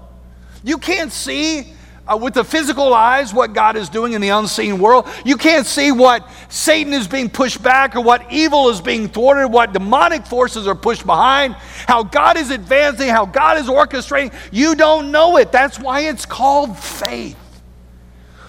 You 0.62 0.79
can't 0.79 1.11
see 1.11 1.74
uh, 2.07 2.19
with 2.21 2.35
the 2.35 2.45
physical 2.45 2.93
eyes 2.93 3.33
what 3.33 3.53
God 3.55 3.77
is 3.77 3.88
doing 3.88 4.12
in 4.12 4.21
the 4.21 4.29
unseen 4.29 4.79
world. 4.79 5.09
You 5.25 5.37
can't 5.37 5.67
see 5.67 5.90
what 5.90 6.29
Satan 6.49 6.93
is 6.93 7.09
being 7.09 7.31
pushed 7.31 7.62
back 7.62 7.97
or 7.97 8.03
what 8.03 8.31
evil 8.31 8.69
is 8.69 8.81
being 8.81 9.09
thwarted, 9.09 9.51
what 9.51 9.73
demonic 9.73 10.27
forces 10.27 10.67
are 10.67 10.75
pushed 10.75 11.07
behind, 11.07 11.55
how 11.55 12.03
God 12.03 12.37
is 12.37 12.51
advancing, 12.51 13.09
how 13.09 13.25
God 13.25 13.57
is 13.59 13.67
orchestrating. 13.67 14.35
You 14.53 14.75
don't 14.75 15.11
know 15.11 15.38
it. 15.38 15.51
That's 15.51 15.79
why 15.79 16.01
it's 16.01 16.27
called 16.27 16.79
faith. 16.79 17.38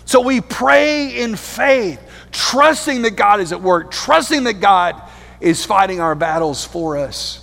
So 0.03 0.21
we 0.21 0.41
pray 0.41 1.21
in 1.21 1.35
faith, 1.35 1.99
trusting 2.31 3.03
that 3.03 3.15
God 3.15 3.39
is 3.39 3.51
at 3.51 3.61
work, 3.61 3.89
trusting 3.89 4.43
that 4.43 4.59
God 4.59 5.01
is 5.39 5.65
fighting 5.65 5.99
our 5.99 6.13
battles 6.13 6.65
for 6.65 6.97
us. 6.97 7.41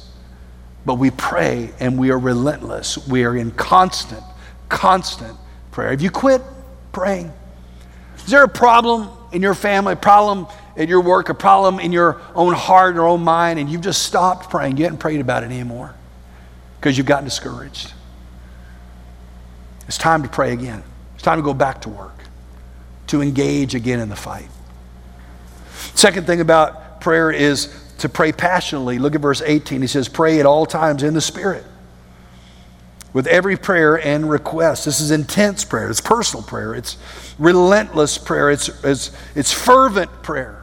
But 0.85 0.95
we 0.95 1.11
pray 1.11 1.73
and 1.81 1.99
we 1.99 2.11
are 2.11 2.19
relentless. 2.19 2.99
We 3.09 3.25
are 3.25 3.37
in 3.37 3.53
constant, 3.53 4.23
constant 4.69 5.37
prayer. 5.73 5.91
Have 5.91 6.01
you 6.01 6.11
quit 6.11 6.41
praying? 6.93 7.33
Is 8.19 8.27
there 8.27 8.45
a 8.45 8.49
problem 8.49 9.09
in 9.33 9.43
your 9.43 9.55
family, 9.55 9.95
a 9.95 9.97
problem 9.97 10.47
at 10.77 10.89
your 10.89 11.01
work, 11.01 11.29
a 11.29 11.35
problem 11.35 11.81
in 11.81 11.91
your 11.91 12.21
own 12.35 12.55
heart 12.55 12.97
or 12.97 13.07
own 13.07 13.23
mind, 13.23 13.59
and 13.59 13.69
you've 13.69 13.81
just 13.81 14.05
stopped 14.05 14.51
praying? 14.51 14.77
You 14.77 14.85
haven't 14.85 14.99
prayed 14.99 15.21
about 15.21 15.43
it 15.43 15.47
anymore 15.47 15.95
because 16.79 16.97
you've 16.97 17.07
gotten 17.07 17.25
discouraged. 17.25 17.93
It's 19.89 19.99
time 19.99 20.23
to 20.23 20.29
pray 20.29 20.53
again. 20.53 20.85
It's 21.15 21.25
time 21.25 21.39
to 21.39 21.43
go 21.43 21.55
back 21.55 21.83
to 21.83 21.89
work, 21.89 22.17
to 23.09 23.21
engage 23.21 23.75
again 23.75 23.99
in 23.99 24.09
the 24.09 24.17
fight. 24.17 24.49
Second 25.95 26.27
thing 26.27 26.41
about 26.41 27.01
prayer 27.01 27.31
is 27.31 27.75
to 27.99 28.09
pray 28.09 28.33
passionately. 28.33 28.99
Look 28.99 29.15
at 29.15 29.21
verse 29.21 29.43
18. 29.43 29.81
He 29.81 29.87
says, 29.89 30.09
Pray 30.09 30.39
at 30.39 30.47
all 30.47 30.67
times 30.67 31.03
in 31.03 31.15
the 31.15 31.21
Spirit 31.21 31.65
with 33.13 33.27
every 33.27 33.57
prayer 33.57 33.97
and 33.97 34.29
request. 34.29 34.85
This 34.85 35.01
is 35.01 35.11
intense 35.11 35.65
prayer, 35.65 35.91
it's 35.91 36.01
personal 36.01 36.43
prayer, 36.43 36.75
it's 36.75 36.97
relentless 37.39 38.19
prayer, 38.19 38.51
it's, 38.51 38.69
it's, 38.85 39.11
it's 39.35 39.53
fervent 39.53 40.11
prayer. 40.23 40.63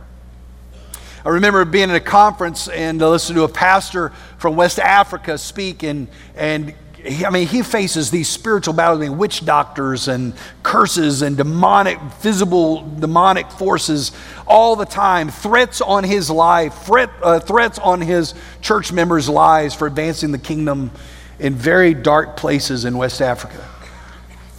I 1.26 1.30
remember 1.30 1.64
being 1.66 1.90
at 1.90 1.96
a 1.96 2.00
conference 2.00 2.70
and 2.70 2.98
listening 3.00 3.36
to 3.38 3.44
a 3.44 3.50
pastor 3.50 4.10
from 4.38 4.56
West 4.56 4.80
Africa 4.80 5.38
speak, 5.38 5.84
and, 5.84 6.08
and 6.36 6.74
he, 7.04 7.26
I 7.26 7.30
mean, 7.30 7.48
he 7.48 7.62
faces 7.62 8.10
these 8.10 8.28
spiritual 8.28 8.74
battles, 8.74 9.02
mean, 9.02 9.18
witch 9.18 9.46
doctors 9.46 10.08
and 10.08 10.34
curses 10.64 11.22
and 11.22 11.38
demonic, 11.38 12.00
visible 12.22 12.88
demonic 13.00 13.52
forces 13.52 14.12
all 14.48 14.76
the 14.76 14.86
time, 14.86 15.30
threats 15.30 15.82
on 15.82 16.04
his 16.04 16.30
life, 16.30 16.74
threat, 16.84 17.10
uh, 17.22 17.40
threats 17.40 17.80
on 17.80 18.02
his 18.02 18.34
church 18.62 18.92
members' 18.92 19.30
lives 19.30 19.74
for 19.74 19.88
advancing 19.88 20.32
the 20.32 20.38
kingdom 20.38 20.92
in 21.40 21.56
very 21.56 21.94
dark 21.94 22.38
places 22.38 22.86
in 22.86 22.98
West 22.98 23.22
Africa. 23.22 23.68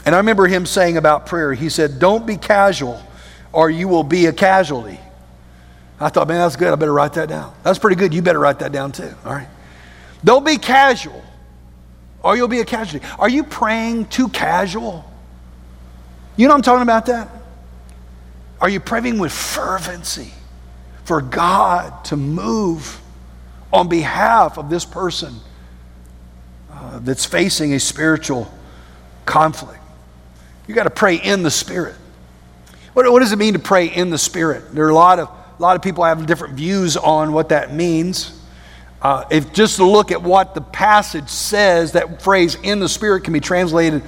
And 0.06 0.14
I 0.14 0.18
remember 0.18 0.46
him 0.46 0.64
saying 0.66 0.96
about 0.96 1.26
prayer, 1.26 1.52
he 1.52 1.68
said, 1.68 1.98
Don't 1.98 2.26
be 2.26 2.36
casual 2.36 3.00
or 3.52 3.68
you 3.70 3.88
will 3.88 4.04
be 4.04 4.26
a 4.26 4.32
casualty. 4.32 4.98
I 5.98 6.08
thought, 6.08 6.28
man, 6.28 6.38
that's 6.38 6.56
good. 6.56 6.72
I 6.72 6.76
better 6.76 6.92
write 6.92 7.12
that 7.14 7.28
down. 7.28 7.54
That's 7.62 7.78
pretty 7.78 7.96
good. 7.96 8.14
You 8.14 8.22
better 8.22 8.38
write 8.38 8.60
that 8.60 8.72
down 8.72 8.92
too. 8.92 9.12
All 9.24 9.32
right. 9.32 9.48
Don't 10.24 10.44
be 10.44 10.56
casual 10.56 11.22
or 12.22 12.36
you'll 12.36 12.48
be 12.48 12.60
a 12.60 12.64
casualty. 12.64 13.06
Are 13.18 13.28
you 13.28 13.44
praying 13.44 14.06
too 14.06 14.28
casual? 14.28 15.04
You 16.36 16.48
know 16.48 16.54
I'm 16.54 16.62
talking 16.62 16.82
about 16.82 17.06
that? 17.06 17.28
Are 18.60 18.68
you 18.68 18.80
praying 18.80 19.18
with 19.18 19.32
fervency 19.32 20.32
for 21.04 21.20
God 21.20 22.04
to 22.06 22.16
move 22.16 23.00
on 23.72 23.88
behalf 23.88 24.58
of 24.58 24.70
this 24.70 24.84
person 24.84 25.34
uh, 26.80 26.98
that's 27.00 27.24
facing 27.24 27.74
a 27.74 27.80
spiritual 27.80 28.52
conflict? 29.26 29.80
You 30.66 30.74
got 30.74 30.84
to 30.84 30.90
pray 30.90 31.16
in 31.16 31.42
the 31.42 31.50
Spirit. 31.50 31.96
What, 32.92 33.10
what 33.12 33.20
does 33.20 33.32
it 33.32 33.38
mean 33.38 33.52
to 33.52 33.58
pray 33.58 33.86
in 33.86 34.10
the 34.10 34.18
Spirit? 34.18 34.74
There 34.74 34.84
are 34.86 34.90
a 34.90 34.94
lot 34.94 35.18
of, 35.18 35.28
a 35.28 35.62
lot 35.62 35.76
of 35.76 35.82
people 35.82 36.04
have 36.04 36.26
different 36.26 36.54
views 36.54 36.96
on 36.96 37.32
what 37.32 37.50
that 37.50 37.72
means. 37.72 38.40
Uh, 39.02 39.24
if 39.30 39.52
just 39.52 39.76
to 39.76 39.84
look 39.84 40.10
at 40.10 40.22
what 40.22 40.54
the 40.54 40.60
passage 40.60 41.28
says, 41.28 41.92
that 41.92 42.22
phrase 42.22 42.56
in 42.62 42.80
the 42.80 42.88
Spirit 42.88 43.24
can 43.24 43.32
be 43.32 43.40
translated 43.40 44.02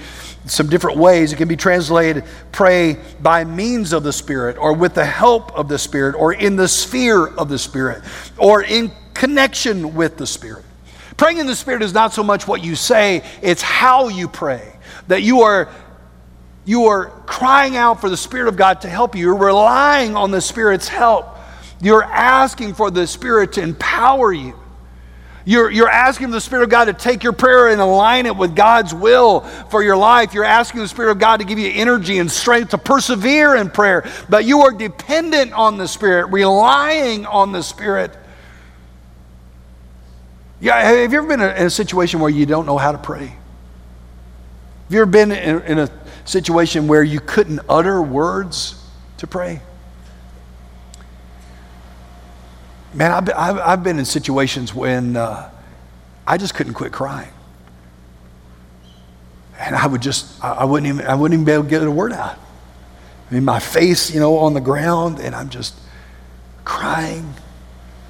some 0.46 0.68
different 0.68 0.98
ways. 0.98 1.32
It 1.32 1.36
can 1.36 1.48
be 1.48 1.56
translated 1.56 2.24
pray 2.50 2.98
by 3.20 3.44
means 3.44 3.92
of 3.92 4.02
the 4.02 4.12
Spirit, 4.12 4.58
or 4.58 4.74
with 4.74 4.94
the 4.94 5.04
help 5.04 5.52
of 5.56 5.68
the 5.68 5.78
Spirit, 5.78 6.14
or 6.14 6.32
in 6.32 6.56
the 6.56 6.68
sphere 6.68 7.26
of 7.26 7.48
the 7.48 7.58
Spirit, 7.58 8.02
or 8.36 8.62
in 8.62 8.90
connection 9.14 9.94
with 9.94 10.16
the 10.16 10.26
Spirit. 10.26 10.64
Praying 11.16 11.38
in 11.38 11.46
the 11.46 11.56
Spirit 11.56 11.82
is 11.82 11.92
not 11.92 12.12
so 12.12 12.22
much 12.22 12.46
what 12.46 12.64
you 12.64 12.74
say, 12.74 13.22
it's 13.42 13.62
how 13.62 14.08
you 14.08 14.28
pray. 14.28 14.72
That 15.08 15.22
you 15.22 15.42
are 15.42 15.68
you 16.64 16.86
are 16.86 17.06
crying 17.26 17.76
out 17.76 18.00
for 18.00 18.08
the 18.08 18.16
Spirit 18.16 18.48
of 18.48 18.56
God 18.56 18.82
to 18.82 18.88
help 18.88 19.16
you. 19.16 19.22
You're 19.22 19.36
relying 19.36 20.14
on 20.14 20.30
the 20.30 20.40
Spirit's 20.40 20.86
help. 20.86 21.26
You're 21.80 22.04
asking 22.04 22.74
for 22.74 22.90
the 22.90 23.06
Spirit 23.06 23.54
to 23.54 23.62
empower 23.62 24.32
you. 24.32 24.54
You're, 25.44 25.70
you're 25.70 25.88
asking 25.88 26.30
the 26.30 26.40
Spirit 26.40 26.62
of 26.62 26.70
God 26.70 26.84
to 26.84 26.92
take 26.92 27.24
your 27.24 27.32
prayer 27.32 27.68
and 27.68 27.80
align 27.80 28.26
it 28.26 28.36
with 28.36 28.54
God's 28.54 28.94
will 28.94 29.40
for 29.40 29.82
your 29.82 29.96
life. 29.96 30.34
You're 30.34 30.44
asking 30.44 30.82
the 30.82 30.88
Spirit 30.88 31.10
of 31.10 31.18
God 31.18 31.38
to 31.38 31.44
give 31.44 31.58
you 31.58 31.68
energy 31.74 32.18
and 32.18 32.30
strength 32.30 32.70
to 32.70 32.78
persevere 32.78 33.56
in 33.56 33.68
prayer. 33.68 34.08
But 34.28 34.44
you 34.44 34.60
are 34.60 34.70
dependent 34.70 35.52
on 35.52 35.78
the 35.78 35.88
Spirit, 35.88 36.26
relying 36.26 37.26
on 37.26 37.50
the 37.50 37.62
Spirit. 37.62 38.16
Yeah, 40.62 40.80
have 40.80 41.12
you 41.12 41.18
ever 41.18 41.26
been 41.26 41.40
in 41.40 41.66
a 41.66 41.70
situation 41.70 42.20
where 42.20 42.30
you 42.30 42.46
don't 42.46 42.66
know 42.66 42.78
how 42.78 42.92
to 42.92 42.98
pray? 42.98 43.26
Have 43.26 44.90
you 44.90 45.00
ever 45.00 45.10
been 45.10 45.32
in, 45.32 45.60
in 45.62 45.78
a 45.80 45.90
situation 46.24 46.86
where 46.86 47.02
you 47.02 47.18
couldn't 47.18 47.58
utter 47.68 48.00
words 48.00 48.80
to 49.18 49.26
pray? 49.26 49.60
Man, 52.94 53.10
I've 53.10 53.24
been, 53.24 53.34
I've, 53.36 53.58
I've 53.58 53.82
been 53.82 53.98
in 53.98 54.04
situations 54.04 54.72
when 54.72 55.16
uh, 55.16 55.50
I 56.28 56.36
just 56.36 56.54
couldn't 56.54 56.74
quit 56.74 56.92
crying. 56.92 57.32
And 59.58 59.74
I 59.74 59.88
would 59.88 60.00
just, 60.00 60.44
I, 60.44 60.52
I, 60.52 60.64
wouldn't 60.64 60.94
even, 60.94 61.04
I 61.08 61.16
wouldn't 61.16 61.34
even 61.34 61.44
be 61.44 61.50
able 61.50 61.64
to 61.64 61.70
get 61.70 61.82
a 61.82 61.90
word 61.90 62.12
out. 62.12 62.38
I 63.28 63.34
mean, 63.34 63.44
my 63.44 63.58
face, 63.58 64.14
you 64.14 64.20
know, 64.20 64.36
on 64.36 64.54
the 64.54 64.60
ground, 64.60 65.18
and 65.18 65.34
I'm 65.34 65.48
just 65.48 65.74
crying 66.64 67.34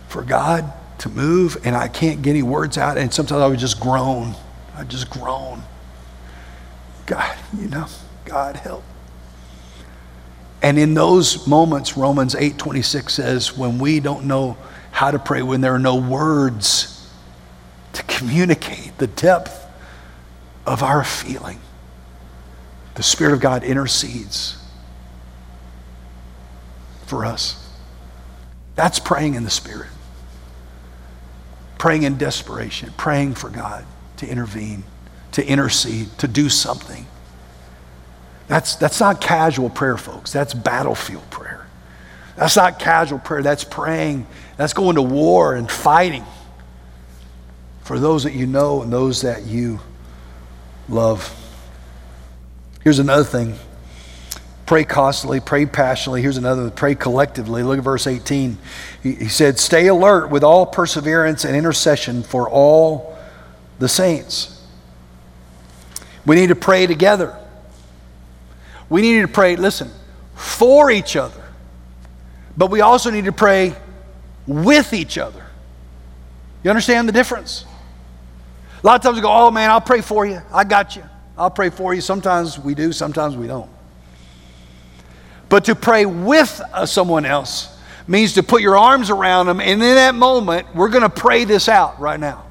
for 0.08 0.20
God 0.20 0.70
to 1.02 1.08
move, 1.08 1.56
and 1.64 1.74
I 1.74 1.88
can't 1.88 2.22
get 2.22 2.30
any 2.30 2.42
words 2.42 2.78
out. 2.78 2.96
And 2.96 3.12
sometimes 3.12 3.42
I 3.42 3.46
would 3.48 3.58
just 3.58 3.80
groan. 3.80 4.36
I'd 4.76 4.88
just 4.88 5.10
groan. 5.10 5.62
God, 7.06 7.36
you 7.58 7.68
know, 7.68 7.86
God 8.24 8.56
help. 8.56 8.84
And 10.62 10.78
in 10.78 10.94
those 10.94 11.44
moments, 11.48 11.96
Romans 11.96 12.36
8:26 12.36 13.10
says, 13.10 13.58
when 13.58 13.80
we 13.80 13.98
don't 13.98 14.26
know 14.26 14.56
how 14.92 15.10
to 15.10 15.18
pray 15.18 15.42
when 15.42 15.60
there 15.60 15.74
are 15.74 15.80
no 15.80 15.96
words 15.96 17.10
to 17.94 18.02
communicate 18.04 18.96
the 18.98 19.08
depth 19.08 19.66
of 20.64 20.84
our 20.84 21.02
feeling. 21.02 21.58
The 22.94 23.02
Spirit 23.02 23.32
of 23.32 23.40
God 23.40 23.64
intercedes 23.64 24.56
for 27.06 27.24
us. 27.24 27.58
That's 28.76 29.00
praying 29.00 29.34
in 29.34 29.42
the 29.42 29.50
Spirit. 29.50 29.88
Praying 31.82 32.04
in 32.04 32.16
desperation, 32.16 32.94
praying 32.96 33.34
for 33.34 33.50
God 33.50 33.84
to 34.18 34.28
intervene, 34.28 34.84
to 35.32 35.44
intercede, 35.44 36.16
to 36.18 36.28
do 36.28 36.48
something. 36.48 37.08
That's, 38.46 38.76
that's 38.76 39.00
not 39.00 39.20
casual 39.20 39.68
prayer, 39.68 39.96
folks. 39.96 40.32
That's 40.32 40.54
battlefield 40.54 41.28
prayer. 41.30 41.66
That's 42.36 42.54
not 42.54 42.78
casual 42.78 43.18
prayer. 43.18 43.42
That's 43.42 43.64
praying 43.64 44.28
that's 44.56 44.74
going 44.74 44.94
to 44.94 45.02
war 45.02 45.56
and 45.56 45.68
fighting 45.68 46.24
for 47.80 47.98
those 47.98 48.22
that 48.22 48.32
you 48.32 48.46
know 48.46 48.82
and 48.82 48.92
those 48.92 49.22
that 49.22 49.44
you 49.44 49.80
love. 50.88 51.36
Here's 52.84 53.00
another 53.00 53.24
thing 53.24 53.58
pray 54.72 54.84
constantly, 54.84 55.38
pray 55.38 55.66
passionately. 55.66 56.22
Here's 56.22 56.38
another 56.38 56.70
pray 56.70 56.94
collectively. 56.94 57.62
Look 57.62 57.76
at 57.76 57.84
verse 57.84 58.06
18. 58.06 58.56
He, 59.02 59.14
he 59.16 59.28
said, 59.28 59.58
Stay 59.58 59.88
alert 59.88 60.30
with 60.30 60.42
all 60.42 60.64
perseverance 60.64 61.44
and 61.44 61.54
intercession 61.54 62.22
for 62.22 62.48
all 62.48 63.14
the 63.78 63.86
saints. 63.86 64.64
We 66.24 66.36
need 66.36 66.46
to 66.46 66.54
pray 66.54 66.86
together. 66.86 67.38
We 68.88 69.02
need 69.02 69.20
to 69.20 69.28
pray, 69.28 69.56
listen, 69.56 69.90
for 70.36 70.90
each 70.90 71.16
other. 71.16 71.44
But 72.56 72.70
we 72.70 72.80
also 72.80 73.10
need 73.10 73.26
to 73.26 73.32
pray 73.32 73.74
with 74.46 74.94
each 74.94 75.18
other. 75.18 75.44
You 76.64 76.70
understand 76.70 77.10
the 77.10 77.12
difference? 77.12 77.66
A 78.82 78.86
lot 78.86 78.96
of 78.96 79.02
times 79.02 79.16
we 79.16 79.20
go, 79.20 79.30
oh 79.30 79.50
man, 79.50 79.70
I'll 79.70 79.82
pray 79.82 80.00
for 80.00 80.24
you. 80.24 80.40
I 80.50 80.64
got 80.64 80.96
you. 80.96 81.04
I'll 81.36 81.50
pray 81.50 81.68
for 81.68 81.92
you. 81.92 82.00
Sometimes 82.00 82.58
we 82.58 82.74
do, 82.74 82.90
sometimes 82.90 83.36
we 83.36 83.46
don't. 83.46 83.71
But 85.52 85.66
to 85.66 85.74
pray 85.74 86.06
with 86.06 86.62
uh, 86.72 86.86
someone 86.86 87.26
else 87.26 87.68
means 88.08 88.32
to 88.32 88.42
put 88.42 88.62
your 88.62 88.78
arms 88.78 89.10
around 89.10 89.48
them, 89.48 89.60
and 89.60 89.72
in 89.72 89.80
that 89.80 90.14
moment, 90.14 90.74
we're 90.74 90.88
going 90.88 91.02
to 91.02 91.10
pray 91.10 91.44
this 91.44 91.68
out 91.68 92.00
right 92.00 92.18
now. 92.18 92.42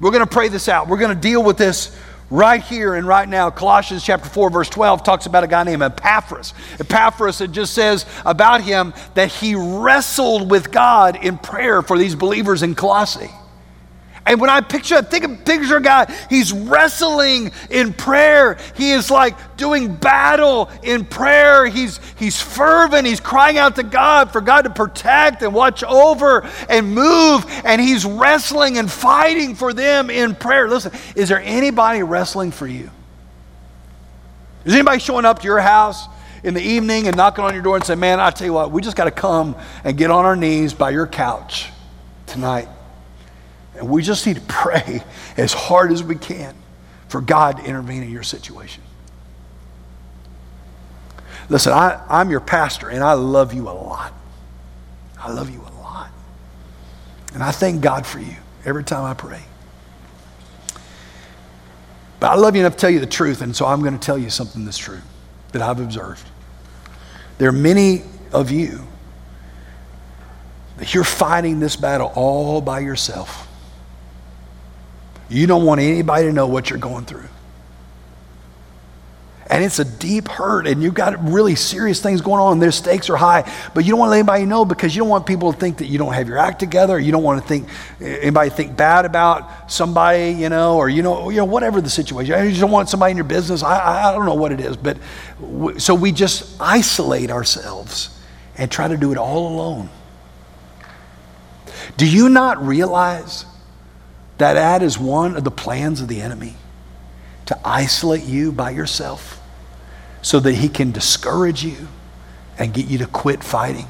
We're 0.00 0.10
going 0.10 0.26
to 0.26 0.34
pray 0.34 0.48
this 0.48 0.68
out. 0.68 0.88
We're 0.88 0.96
going 0.96 1.14
to 1.14 1.22
deal 1.22 1.40
with 1.40 1.58
this 1.58 1.96
right 2.28 2.60
here 2.60 2.96
and 2.96 3.06
right 3.06 3.28
now. 3.28 3.50
Colossians 3.50 4.02
chapter 4.02 4.28
4, 4.28 4.50
verse 4.50 4.68
12 4.68 5.04
talks 5.04 5.26
about 5.26 5.44
a 5.44 5.46
guy 5.46 5.62
named 5.62 5.82
Epaphras. 5.84 6.54
Epaphras, 6.80 7.40
it 7.40 7.52
just 7.52 7.72
says 7.72 8.04
about 8.26 8.60
him 8.60 8.92
that 9.14 9.30
he 9.30 9.54
wrestled 9.54 10.50
with 10.50 10.72
God 10.72 11.24
in 11.24 11.38
prayer 11.38 11.82
for 11.82 11.96
these 11.96 12.16
believers 12.16 12.64
in 12.64 12.74
Colossae. 12.74 13.30
And 14.24 14.40
when 14.40 14.50
I 14.50 14.60
picture, 14.60 15.02
think 15.02 15.24
of 15.24 15.44
picture 15.44 15.80
guy, 15.80 16.12
he's 16.30 16.52
wrestling 16.52 17.50
in 17.70 17.92
prayer. 17.92 18.56
He 18.76 18.92
is 18.92 19.10
like 19.10 19.56
doing 19.56 19.96
battle 19.96 20.70
in 20.82 21.04
prayer. 21.04 21.66
He's 21.66 21.98
he's 22.16 22.40
fervent. 22.40 23.06
He's 23.06 23.18
crying 23.18 23.58
out 23.58 23.74
to 23.76 23.82
God 23.82 24.32
for 24.32 24.40
God 24.40 24.62
to 24.62 24.70
protect 24.70 25.42
and 25.42 25.52
watch 25.52 25.82
over 25.82 26.48
and 26.68 26.94
move. 26.94 27.44
And 27.64 27.80
he's 27.80 28.04
wrestling 28.04 28.78
and 28.78 28.90
fighting 28.90 29.56
for 29.56 29.72
them 29.72 30.08
in 30.08 30.36
prayer. 30.36 30.68
Listen, 30.68 30.92
is 31.16 31.28
there 31.28 31.40
anybody 31.40 32.04
wrestling 32.04 32.52
for 32.52 32.68
you? 32.68 32.90
Is 34.64 34.72
anybody 34.72 35.00
showing 35.00 35.24
up 35.24 35.40
to 35.40 35.44
your 35.44 35.60
house 35.60 36.06
in 36.44 36.54
the 36.54 36.62
evening 36.62 37.08
and 37.08 37.16
knocking 37.16 37.44
on 37.44 37.54
your 37.54 37.62
door 37.62 37.74
and 37.74 37.84
saying, 37.84 37.98
Man, 37.98 38.20
I 38.20 38.30
tell 38.30 38.46
you 38.46 38.52
what, 38.52 38.70
we 38.70 38.82
just 38.82 38.96
got 38.96 39.04
to 39.04 39.10
come 39.10 39.56
and 39.82 39.98
get 39.98 40.12
on 40.12 40.24
our 40.24 40.36
knees 40.36 40.74
by 40.74 40.90
your 40.90 41.08
couch 41.08 41.70
tonight. 42.26 42.68
And 43.76 43.88
we 43.88 44.02
just 44.02 44.26
need 44.26 44.36
to 44.36 44.42
pray 44.42 45.02
as 45.36 45.52
hard 45.52 45.92
as 45.92 46.02
we 46.02 46.14
can 46.14 46.54
for 47.08 47.20
God 47.20 47.58
to 47.58 47.64
intervene 47.64 48.02
in 48.02 48.10
your 48.10 48.22
situation. 48.22 48.82
Listen, 51.48 51.72
I, 51.72 52.02
I'm 52.08 52.30
your 52.30 52.40
pastor 52.40 52.88
and 52.88 53.02
I 53.02 53.12
love 53.14 53.52
you 53.52 53.68
a 53.68 53.72
lot. 53.72 54.12
I 55.18 55.30
love 55.32 55.50
you 55.50 55.60
a 55.60 55.72
lot. 55.80 56.10
And 57.34 57.42
I 57.42 57.50
thank 57.50 57.80
God 57.80 58.06
for 58.06 58.18
you 58.18 58.36
every 58.64 58.84
time 58.84 59.04
I 59.04 59.14
pray. 59.14 59.42
But 62.20 62.30
I 62.30 62.34
love 62.36 62.54
you 62.54 62.60
enough 62.60 62.74
to 62.74 62.78
tell 62.78 62.90
you 62.90 63.00
the 63.00 63.06
truth, 63.06 63.42
and 63.42 63.54
so 63.54 63.66
I'm 63.66 63.80
going 63.80 63.98
to 63.98 64.04
tell 64.04 64.16
you 64.16 64.30
something 64.30 64.64
that's 64.64 64.78
true 64.78 65.00
that 65.50 65.60
I've 65.60 65.80
observed. 65.80 66.24
There 67.38 67.48
are 67.48 67.52
many 67.52 68.04
of 68.32 68.50
you 68.52 68.86
that 70.76 70.94
you're 70.94 71.02
fighting 71.02 71.58
this 71.58 71.74
battle 71.74 72.12
all 72.14 72.60
by 72.60 72.78
yourself. 72.80 73.41
You 75.32 75.46
don't 75.46 75.64
want 75.64 75.80
anybody 75.80 76.26
to 76.26 76.32
know 76.32 76.46
what 76.46 76.68
you're 76.68 76.78
going 76.78 77.06
through. 77.06 77.28
And 79.46 79.62
it's 79.62 79.78
a 79.78 79.84
deep 79.84 80.28
hurt, 80.28 80.66
and 80.66 80.82
you've 80.82 80.94
got 80.94 81.22
really 81.30 81.56
serious 81.56 82.00
things 82.00 82.22
going 82.22 82.40
on, 82.40 82.54
and 82.54 82.62
their 82.62 82.72
stakes 82.72 83.10
are 83.10 83.16
high, 83.16 83.50
but 83.74 83.84
you 83.84 83.90
don't 83.90 83.98
want 83.98 84.12
anybody 84.14 84.44
to 84.44 84.44
let 84.44 84.44
anybody 84.44 84.46
know 84.46 84.64
because 84.64 84.96
you 84.96 85.00
don't 85.00 85.10
want 85.10 85.26
people 85.26 85.52
to 85.52 85.58
think 85.58 85.78
that 85.78 85.86
you 85.86 85.98
don't 85.98 86.14
have 86.14 86.26
your 86.26 86.38
act 86.38 86.58
together, 86.58 86.98
you 86.98 87.12
don't 87.12 87.22
want 87.22 87.42
to 87.42 87.46
think 87.46 87.68
anybody 88.00 88.48
think 88.48 88.76
bad 88.76 89.04
about 89.04 89.70
somebody, 89.70 90.32
you 90.32 90.48
know, 90.48 90.78
or 90.78 90.88
you 90.88 91.02
know, 91.02 91.28
you 91.28 91.36
know, 91.36 91.44
whatever 91.44 91.82
the 91.82 91.90
situation. 91.90 92.42
You 92.44 92.48
just 92.48 92.62
don't 92.62 92.70
want 92.70 92.88
somebody 92.88 93.10
in 93.10 93.16
your 93.18 93.24
business. 93.24 93.62
I, 93.62 94.10
I 94.10 94.12
don't 94.12 94.24
know 94.24 94.34
what 94.34 94.52
it 94.52 94.60
is, 94.60 94.76
but 94.76 94.96
so 95.76 95.94
we 95.94 96.12
just 96.12 96.58
isolate 96.58 97.30
ourselves 97.30 98.18
and 98.56 98.70
try 98.70 98.88
to 98.88 98.96
do 98.96 99.12
it 99.12 99.18
all 99.18 99.48
alone. 99.48 99.90
Do 101.98 102.08
you 102.08 102.30
not 102.30 102.64
realize 102.64 103.44
that 104.42 104.56
ad 104.56 104.82
is 104.82 104.98
one 104.98 105.36
of 105.36 105.44
the 105.44 105.50
plans 105.50 106.00
of 106.00 106.08
the 106.08 106.20
enemy 106.20 106.54
to 107.46 107.58
isolate 107.64 108.24
you 108.24 108.52
by 108.52 108.70
yourself 108.70 109.40
so 110.20 110.40
that 110.40 110.54
he 110.54 110.68
can 110.68 110.92
discourage 110.92 111.64
you 111.64 111.88
and 112.58 112.74
get 112.74 112.86
you 112.86 112.98
to 112.98 113.06
quit 113.06 113.42
fighting. 113.42 113.86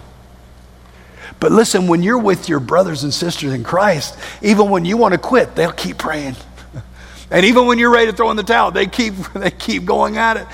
But 1.40 1.52
listen, 1.52 1.88
when 1.88 2.02
you're 2.02 2.18
with 2.18 2.48
your 2.48 2.60
brothers 2.60 3.02
and 3.02 3.12
sisters 3.12 3.52
in 3.52 3.64
Christ, 3.64 4.18
even 4.42 4.70
when 4.70 4.84
you 4.84 4.96
want 4.96 5.12
to 5.12 5.18
quit, 5.18 5.54
they'll 5.54 5.72
keep 5.72 5.98
praying. 5.98 6.36
and 7.30 7.44
even 7.44 7.66
when 7.66 7.78
you're 7.78 7.90
ready 7.90 8.10
to 8.10 8.16
throw 8.16 8.30
in 8.30 8.36
the 8.36 8.42
towel, 8.42 8.70
they 8.70 8.86
keep, 8.86 9.14
they 9.34 9.50
keep 9.50 9.84
going 9.84 10.16
at 10.16 10.36
it. 10.36 10.46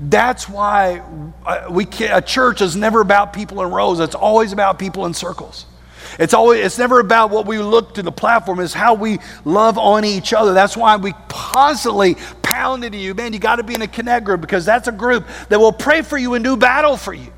That's 0.00 0.48
why 0.48 1.00
uh, 1.46 1.68
we 1.70 1.86
a 2.10 2.20
church 2.20 2.60
is 2.60 2.74
never 2.74 3.00
about 3.00 3.32
people 3.32 3.62
in 3.62 3.70
rows. 3.70 4.00
It's 4.00 4.16
always 4.16 4.52
about 4.52 4.78
people 4.78 5.06
in 5.06 5.14
circles. 5.14 5.66
It's 6.18 6.34
always 6.34 6.64
it's 6.64 6.78
never 6.78 7.00
about 7.00 7.30
what 7.30 7.46
we 7.46 7.58
look 7.58 7.94
to 7.94 8.02
the 8.02 8.12
platform, 8.12 8.60
it's 8.60 8.74
how 8.74 8.94
we 8.94 9.18
love 9.44 9.78
on 9.78 10.04
each 10.04 10.32
other. 10.32 10.54
That's 10.54 10.76
why 10.76 10.96
we 10.96 11.12
constantly 11.28 12.16
pound 12.42 12.84
into 12.84 12.98
you, 12.98 13.14
man, 13.14 13.32
you 13.32 13.38
got 13.38 13.56
to 13.56 13.62
be 13.62 13.74
in 13.74 13.82
a 13.82 13.88
connect 13.88 14.24
group 14.24 14.40
because 14.40 14.64
that's 14.64 14.88
a 14.88 14.92
group 14.92 15.26
that 15.48 15.58
will 15.58 15.72
pray 15.72 16.02
for 16.02 16.16
you 16.16 16.34
and 16.34 16.44
do 16.44 16.56
battle 16.56 16.96
for 16.96 17.12
you. 17.12 17.32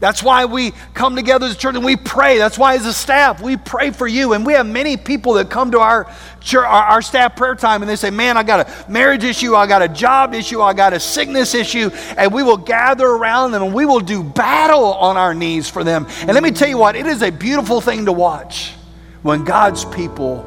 That's 0.00 0.22
why 0.22 0.44
we 0.44 0.70
come 0.94 1.16
together 1.16 1.46
as 1.46 1.54
a 1.54 1.58
church 1.58 1.74
and 1.74 1.84
we 1.84 1.96
pray. 1.96 2.38
That's 2.38 2.56
why, 2.56 2.76
as 2.76 2.86
a 2.86 2.92
staff, 2.92 3.42
we 3.42 3.56
pray 3.56 3.90
for 3.90 4.06
you. 4.06 4.32
And 4.32 4.46
we 4.46 4.52
have 4.52 4.66
many 4.66 4.96
people 4.96 5.34
that 5.34 5.50
come 5.50 5.72
to 5.72 5.80
our, 5.80 6.04
church, 6.40 6.64
our, 6.64 6.84
our, 6.84 7.02
staff 7.02 7.34
prayer 7.34 7.56
time 7.56 7.82
and 7.82 7.90
they 7.90 7.96
say, 7.96 8.10
Man, 8.10 8.36
I 8.36 8.44
got 8.44 8.68
a 8.68 8.90
marriage 8.90 9.24
issue, 9.24 9.56
I 9.56 9.66
got 9.66 9.82
a 9.82 9.88
job 9.88 10.34
issue, 10.34 10.60
I 10.60 10.72
got 10.72 10.92
a 10.92 11.00
sickness 11.00 11.52
issue. 11.52 11.90
And 12.16 12.32
we 12.32 12.44
will 12.44 12.56
gather 12.56 13.06
around 13.06 13.50
them 13.50 13.64
and 13.64 13.74
we 13.74 13.86
will 13.86 13.98
do 13.98 14.22
battle 14.22 14.94
on 14.94 15.16
our 15.16 15.34
knees 15.34 15.68
for 15.68 15.82
them. 15.82 16.06
And 16.20 16.28
let 16.28 16.44
me 16.44 16.52
tell 16.52 16.68
you 16.68 16.78
what, 16.78 16.94
it 16.94 17.06
is 17.06 17.22
a 17.22 17.30
beautiful 17.30 17.80
thing 17.80 18.04
to 18.04 18.12
watch 18.12 18.74
when 19.22 19.44
God's 19.44 19.84
people 19.84 20.46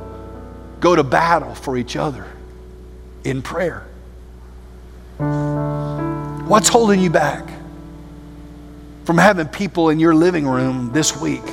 go 0.80 0.96
to 0.96 1.04
battle 1.04 1.56
for 1.56 1.78
each 1.78 1.98
other 1.98 2.26
in 3.26 3.42
prayer. 3.42 3.86
What's 6.48 6.70
holding 6.70 7.02
you 7.02 7.10
back? 7.10 7.61
From 9.06 9.18
having 9.18 9.48
people 9.48 9.90
in 9.90 10.00
your 10.00 10.14
living 10.14 10.48
room 10.48 10.92
this 10.94 11.20
week 11.20 11.44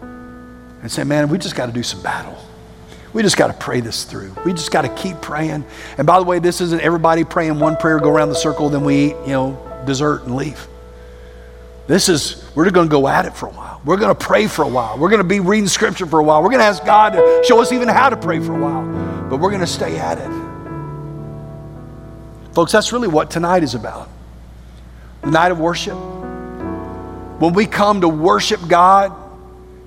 and 0.00 0.90
say, 0.90 1.04
man, 1.04 1.28
we 1.28 1.38
just 1.38 1.54
got 1.54 1.66
to 1.66 1.72
do 1.72 1.82
some 1.82 2.02
battle. 2.02 2.36
We 3.12 3.22
just 3.22 3.36
got 3.36 3.48
to 3.48 3.52
pray 3.52 3.80
this 3.80 4.04
through. 4.04 4.34
We 4.44 4.52
just 4.52 4.70
got 4.70 4.82
to 4.82 4.88
keep 4.94 5.20
praying. 5.20 5.64
And 5.98 6.06
by 6.06 6.18
the 6.18 6.24
way, 6.24 6.38
this 6.38 6.60
isn't 6.60 6.80
everybody 6.80 7.24
praying 7.24 7.58
one 7.58 7.76
prayer, 7.76 8.00
go 8.00 8.10
around 8.10 8.30
the 8.30 8.34
circle, 8.34 8.68
then 8.68 8.84
we 8.84 9.06
eat, 9.06 9.16
you 9.26 9.32
know, 9.32 9.82
dessert 9.86 10.24
and 10.24 10.34
leave. 10.34 10.66
This 11.86 12.08
is, 12.08 12.44
we're 12.54 12.70
going 12.70 12.88
to 12.88 12.90
go 12.90 13.06
at 13.06 13.26
it 13.26 13.36
for 13.36 13.46
a 13.46 13.50
while. 13.50 13.82
We're 13.84 13.96
going 13.96 14.14
to 14.16 14.24
pray 14.24 14.46
for 14.46 14.62
a 14.62 14.68
while. 14.68 14.98
We're 14.98 15.10
going 15.10 15.22
to 15.22 15.28
be 15.28 15.40
reading 15.40 15.68
scripture 15.68 16.06
for 16.06 16.20
a 16.20 16.22
while. 16.22 16.42
We're 16.42 16.50
going 16.50 16.60
to 16.60 16.66
ask 16.66 16.84
God 16.84 17.10
to 17.10 17.42
show 17.44 17.60
us 17.60 17.72
even 17.72 17.88
how 17.88 18.08
to 18.08 18.16
pray 18.16 18.40
for 18.40 18.54
a 18.54 18.58
while. 18.58 19.28
But 19.28 19.38
we're 19.40 19.50
going 19.50 19.60
to 19.60 19.66
stay 19.66 19.98
at 19.98 20.18
it. 20.18 20.42
Folks, 22.54 22.72
that's 22.72 22.92
really 22.92 23.08
what 23.08 23.30
tonight 23.30 23.62
is 23.62 23.74
about. 23.74 24.08
The 25.22 25.30
night 25.30 25.50
of 25.50 25.58
worship 25.58 25.96
when 27.42 27.54
we 27.54 27.66
come 27.66 28.02
to 28.02 28.08
worship 28.08 28.60
God, 28.68 29.12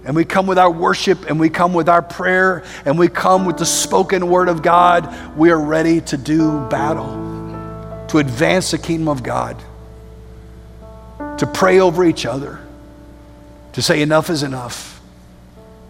and 0.03 0.13
we 0.13 0.25
come 0.25 0.45
with 0.45 0.57
our 0.57 0.69
worship, 0.69 1.29
and 1.29 1.39
we 1.39 1.49
come 1.49 1.73
with 1.73 1.87
our 1.87 2.01
prayer, 2.01 2.65
and 2.83 2.99
we 2.99 3.07
come 3.07 3.45
with 3.45 3.55
the 3.55 3.65
spoken 3.65 4.27
word 4.27 4.49
of 4.49 4.61
God, 4.61 5.37
we 5.37 5.51
are 5.51 5.61
ready 5.61 6.01
to 6.01 6.17
do 6.17 6.67
battle, 6.67 7.07
to 8.09 8.17
advance 8.17 8.71
the 8.71 8.77
kingdom 8.77 9.07
of 9.07 9.23
God, 9.23 9.55
to 11.37 11.47
pray 11.47 11.79
over 11.79 12.03
each 12.03 12.25
other, 12.25 12.59
to 13.71 13.81
say, 13.81 14.01
enough 14.01 14.29
is 14.29 14.43
enough. 14.43 14.99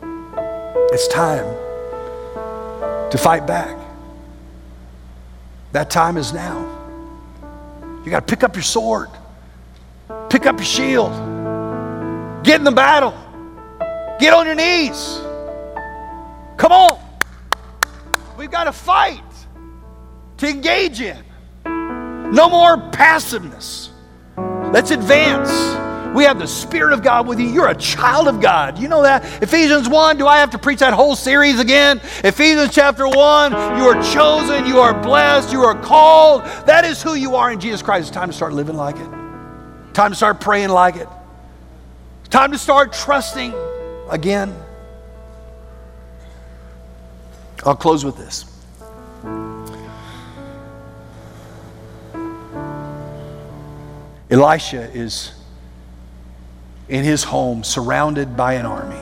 It's 0.03 1.07
time 1.07 1.47
to 3.09 3.17
fight 3.17 3.47
back. 3.47 3.75
That 5.71 5.89
time 5.89 6.17
is 6.17 6.31
now. 6.31 6.59
You 8.05 8.11
got 8.11 8.27
to 8.27 8.35
pick 8.35 8.43
up 8.43 8.55
your 8.55 8.61
sword, 8.61 9.09
pick 10.29 10.45
up 10.45 10.57
your 10.57 10.65
shield. 10.65 11.34
Get 12.45 12.59
in 12.59 12.63
the 12.63 12.71
battle. 12.71 13.11
Get 14.19 14.33
on 14.33 14.45
your 14.45 14.53
knees. 14.53 15.19
Come 16.57 16.71
on. 16.71 16.99
We've 18.37 18.51
got 18.51 18.65
to 18.65 18.71
fight 18.71 19.23
to 20.37 20.47
engage 20.47 21.01
in. 21.01 21.23
No 21.65 22.47
more 22.49 22.77
passiveness. 22.91 23.89
Let's 24.37 24.91
advance. 24.91 25.49
We 26.15 26.23
have 26.23 26.37
the 26.37 26.47
Spirit 26.47 26.93
of 26.93 27.01
God 27.01 27.27
with 27.27 27.39
you. 27.39 27.47
You're 27.47 27.69
a 27.69 27.75
child 27.75 28.27
of 28.27 28.39
God. 28.39 28.77
You 28.77 28.89
know 28.89 29.01
that? 29.01 29.41
Ephesians 29.41 29.89
1, 29.89 30.17
do 30.17 30.27
I 30.27 30.37
have 30.37 30.51
to 30.51 30.59
preach 30.59 30.79
that 30.79 30.93
whole 30.93 31.15
series 31.15 31.59
again? 31.59 31.99
Ephesians 32.23 32.73
chapter 32.73 33.07
1, 33.07 33.51
you 33.51 33.87
are 33.87 34.01
chosen, 34.13 34.65
you 34.65 34.79
are 34.79 34.93
blessed, 34.93 35.51
you 35.51 35.63
are 35.63 35.79
called. 35.81 36.43
That 36.67 36.85
is 36.85 37.01
who 37.01 37.15
you 37.15 37.35
are 37.35 37.51
in 37.51 37.59
Jesus 37.59 37.81
Christ. 37.81 38.09
It's 38.09 38.15
time 38.15 38.29
to 38.29 38.35
start 38.35 38.53
living 38.53 38.75
like 38.75 38.97
it. 38.97 39.09
Time 39.93 40.11
to 40.11 40.15
start 40.15 40.39
praying 40.39 40.69
like 40.69 40.95
it. 40.95 41.09
Time 42.29 42.51
to 42.51 42.57
start 42.57 42.91
trusting 42.91 43.53
again. 44.09 44.55
I'll 47.65 47.75
close 47.75 48.03
with 48.03 48.17
this. 48.17 48.45
Elisha 54.29 54.91
is 54.91 55.33
in 56.89 57.03
his 57.03 57.23
home 57.23 57.63
surrounded 57.63 58.35
by 58.35 58.53
an 58.53 58.65
army. 58.65 59.01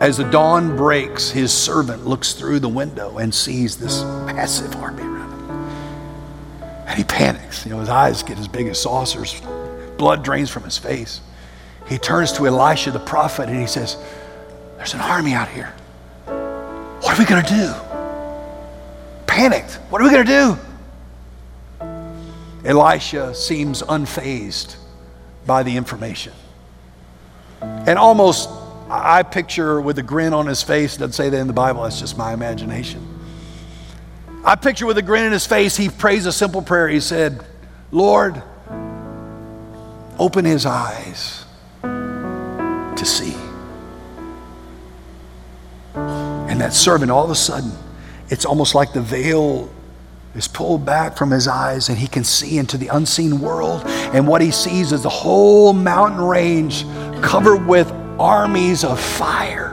As 0.00 0.16
the 0.16 0.24
dawn 0.24 0.76
breaks, 0.76 1.30
his 1.30 1.52
servant 1.52 2.06
looks 2.06 2.32
through 2.32 2.60
the 2.60 2.68
window 2.68 3.18
and 3.18 3.34
sees 3.34 3.76
this 3.76 4.02
massive 4.02 4.74
army. 4.76 5.19
And 6.90 6.98
he 6.98 7.04
panics. 7.04 7.64
You 7.64 7.70
know, 7.70 7.78
his 7.78 7.88
eyes 7.88 8.24
get 8.24 8.36
as 8.36 8.48
big 8.48 8.66
as 8.66 8.82
saucers. 8.82 9.40
Blood 9.96 10.24
drains 10.24 10.50
from 10.50 10.64
his 10.64 10.76
face. 10.76 11.20
He 11.86 11.98
turns 11.98 12.32
to 12.32 12.48
Elisha 12.48 12.90
the 12.90 12.98
prophet 12.98 13.48
and 13.48 13.60
he 13.60 13.68
says, 13.68 13.96
There's 14.76 14.94
an 14.94 15.00
army 15.00 15.32
out 15.32 15.48
here. 15.48 15.72
What 16.26 17.16
are 17.16 17.18
we 17.22 17.24
going 17.26 17.44
to 17.44 17.54
do? 17.54 17.72
Panicked. 19.28 19.74
What 19.88 20.02
are 20.02 20.04
we 20.04 20.10
going 20.10 20.26
to 20.26 20.58
do? 21.80 22.68
Elisha 22.68 23.36
seems 23.36 23.82
unfazed 23.82 24.74
by 25.46 25.62
the 25.62 25.76
information. 25.76 26.32
And 27.60 28.00
almost, 28.00 28.48
I 28.88 29.22
picture 29.22 29.80
with 29.80 29.96
a 30.00 30.02
grin 30.02 30.34
on 30.34 30.48
his 30.48 30.64
face, 30.64 30.96
doesn't 30.96 31.12
say 31.12 31.28
that 31.28 31.38
in 31.38 31.46
the 31.46 31.52
Bible, 31.52 31.84
that's 31.84 32.00
just 32.00 32.18
my 32.18 32.32
imagination. 32.32 33.09
I 34.44 34.56
picture 34.56 34.86
with 34.86 34.96
a 34.98 35.02
grin 35.02 35.24
in 35.24 35.32
his 35.32 35.46
face, 35.46 35.76
he 35.76 35.88
prays 35.88 36.26
a 36.26 36.32
simple 36.32 36.62
prayer. 36.62 36.88
He 36.88 37.00
said, 37.00 37.44
Lord, 37.92 38.42
open 40.18 40.44
his 40.44 40.64
eyes 40.66 41.44
to 41.82 43.04
see. 43.04 43.34
And 45.94 46.60
that 46.60 46.72
servant, 46.72 47.10
all 47.10 47.24
of 47.24 47.30
a 47.30 47.34
sudden, 47.34 47.72
it's 48.28 48.44
almost 48.44 48.74
like 48.74 48.92
the 48.92 49.00
veil 49.00 49.70
is 50.34 50.46
pulled 50.46 50.86
back 50.86 51.16
from 51.16 51.30
his 51.30 51.48
eyes 51.48 51.88
and 51.88 51.98
he 51.98 52.06
can 52.06 52.24
see 52.24 52.58
into 52.58 52.78
the 52.78 52.88
unseen 52.88 53.40
world. 53.40 53.82
And 53.86 54.26
what 54.26 54.40
he 54.40 54.50
sees 54.50 54.92
is 54.92 55.02
the 55.02 55.08
whole 55.08 55.72
mountain 55.72 56.20
range 56.20 56.84
covered 57.22 57.66
with 57.66 57.90
armies 58.18 58.84
of 58.84 59.00
fire. 59.00 59.69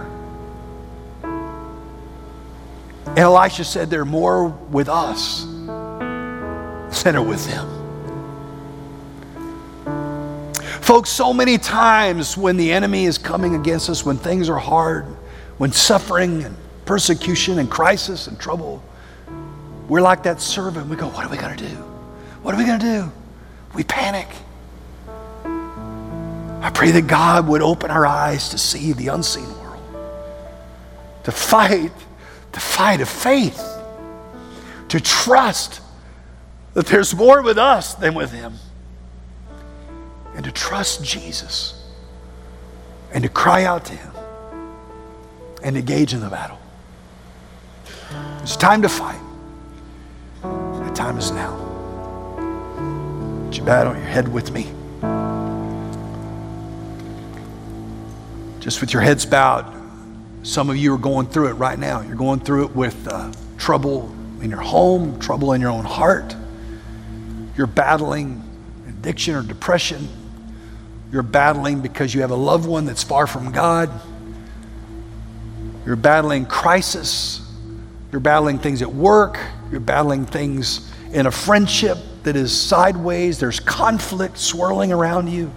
And 3.18 3.24
Elisha 3.24 3.64
said, 3.64 3.90
There 3.90 4.02
are 4.02 4.06
more 4.06 4.46
with 4.48 4.88
us 4.88 5.42
than 5.42 7.16
are 7.16 7.24
with 7.24 7.44
them. 7.48 7.68
Folks, 10.84 11.10
so 11.10 11.34
many 11.34 11.58
times 11.58 12.38
when 12.38 12.58
the 12.58 12.72
enemy 12.72 13.06
is 13.06 13.18
coming 13.18 13.56
against 13.56 13.90
us, 13.90 14.06
when 14.06 14.18
things 14.18 14.50
are 14.50 14.60
hard, 14.60 15.06
when 15.58 15.72
suffering 15.72 16.44
and 16.44 16.56
persecution 16.86 17.58
and 17.58 17.72
crisis 17.72 18.28
and 18.28 18.40
trouble, 18.40 18.84
we're 19.88 20.02
like 20.02 20.22
that 20.22 20.40
servant. 20.40 20.88
We 20.88 20.96
go, 20.96 21.08
What 21.08 21.26
are 21.26 21.30
we 21.30 21.38
going 21.38 21.58
to 21.58 21.68
do? 21.70 21.76
What 22.44 22.54
are 22.54 22.58
we 22.60 22.66
going 22.66 22.80
to 22.80 22.86
do? 22.86 23.12
We 23.74 23.84
panic. 23.84 24.28
I 25.44 26.70
pray 26.72 26.92
that 26.92 27.08
God 27.08 27.48
would 27.48 27.64
open 27.64 27.90
our 27.90 28.06
eyes 28.06 28.50
to 28.50 28.60
see 28.60 28.94
the 28.94 29.08
unseen 29.08 29.50
world, 29.60 29.82
to 31.24 31.32
fight, 31.32 31.92
to 32.54 32.60
fight 32.60 33.02
of 33.02 33.10
faith, 33.10 33.62
to 34.90 35.00
trust 35.00 35.82
that 36.74 36.86
there's 36.88 37.16
more 37.16 37.42
with 37.42 37.58
us 37.58 37.94
than 37.96 38.14
with 38.14 38.32
Him, 38.32 38.54
and 40.36 40.46
to 40.46 40.52
trust 40.52 41.04
Jesus, 41.04 41.84
and 43.14 43.24
to 43.24 43.30
cry 43.30 43.64
out 43.64 43.86
to 43.86 43.94
Him, 43.94 44.12
and 45.64 45.76
engage 45.78 46.14
in 46.14 46.20
the 46.20 46.30
battle. 46.30 46.60
It's 48.42 48.56
time 48.56 48.82
to 48.84 48.90
fight. 48.90 49.20
The 50.42 50.92
time 50.94 51.18
is 51.18 51.32
now. 51.32 51.56
Would 53.46 53.58
you 53.58 53.64
bow 53.64 53.84
your 53.84 53.96
head 53.96 54.28
with 54.28 54.52
me? 54.52 54.72
Just 58.60 58.82
with 58.82 58.92
your 58.94 59.02
heads 59.02 59.26
bowed, 59.26 59.66
some 60.48 60.70
of 60.70 60.78
you 60.78 60.94
are 60.94 60.98
going 60.98 61.28
through 61.28 61.50
it 61.50 61.54
right 61.56 61.78
now. 61.78 62.00
You're 62.00 62.16
going 62.16 62.40
through 62.40 62.68
it 62.68 62.76
with 62.76 63.06
uh, 63.10 63.34
trouble 63.58 64.10
in 64.42 64.50
your 64.50 64.62
home, 64.62 65.20
trouble 65.20 65.52
in 65.52 65.60
your 65.60 65.72
own 65.72 65.84
heart. 65.84 66.34
You're 67.58 67.68
battling 67.68 68.42
addiction 68.88 69.36
or 69.36 69.44
depression. 69.44 70.08
You're 71.12 71.24
battling 71.24 71.82
because 71.82 72.14
you 72.14 72.22
have 72.22 72.32
a 72.32 72.36
loved 72.36 72.66
one 72.66 72.86
that's 72.86 73.04
far 73.04 73.28
from 73.28 73.52
God. 73.52 73.90
You're 75.86 75.98
battling 75.98 76.46
crisis. 76.46 77.42
You're 78.14 78.22
battling 78.22 78.60
things 78.60 78.82
at 78.82 78.94
work. 78.94 79.38
You're 79.70 79.82
battling 79.82 80.26
things 80.26 80.90
in 81.12 81.26
a 81.26 81.32
friendship 81.32 81.98
that 82.24 82.38
is 82.38 82.58
sideways. 82.58 83.38
There's 83.38 83.60
conflict 83.60 84.38
swirling 84.38 84.94
around 84.94 85.28
you. 85.28 85.52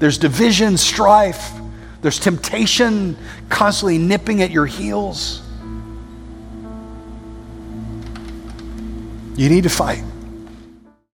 There's 0.00 0.18
division, 0.18 0.76
strife. 0.78 1.59
There's 2.02 2.18
temptation 2.18 3.16
constantly 3.48 3.98
nipping 3.98 4.42
at 4.42 4.50
your 4.50 4.66
heels. 4.66 5.42
You 9.36 9.48
need 9.48 9.62
to 9.64 9.70
fight. 9.70 10.04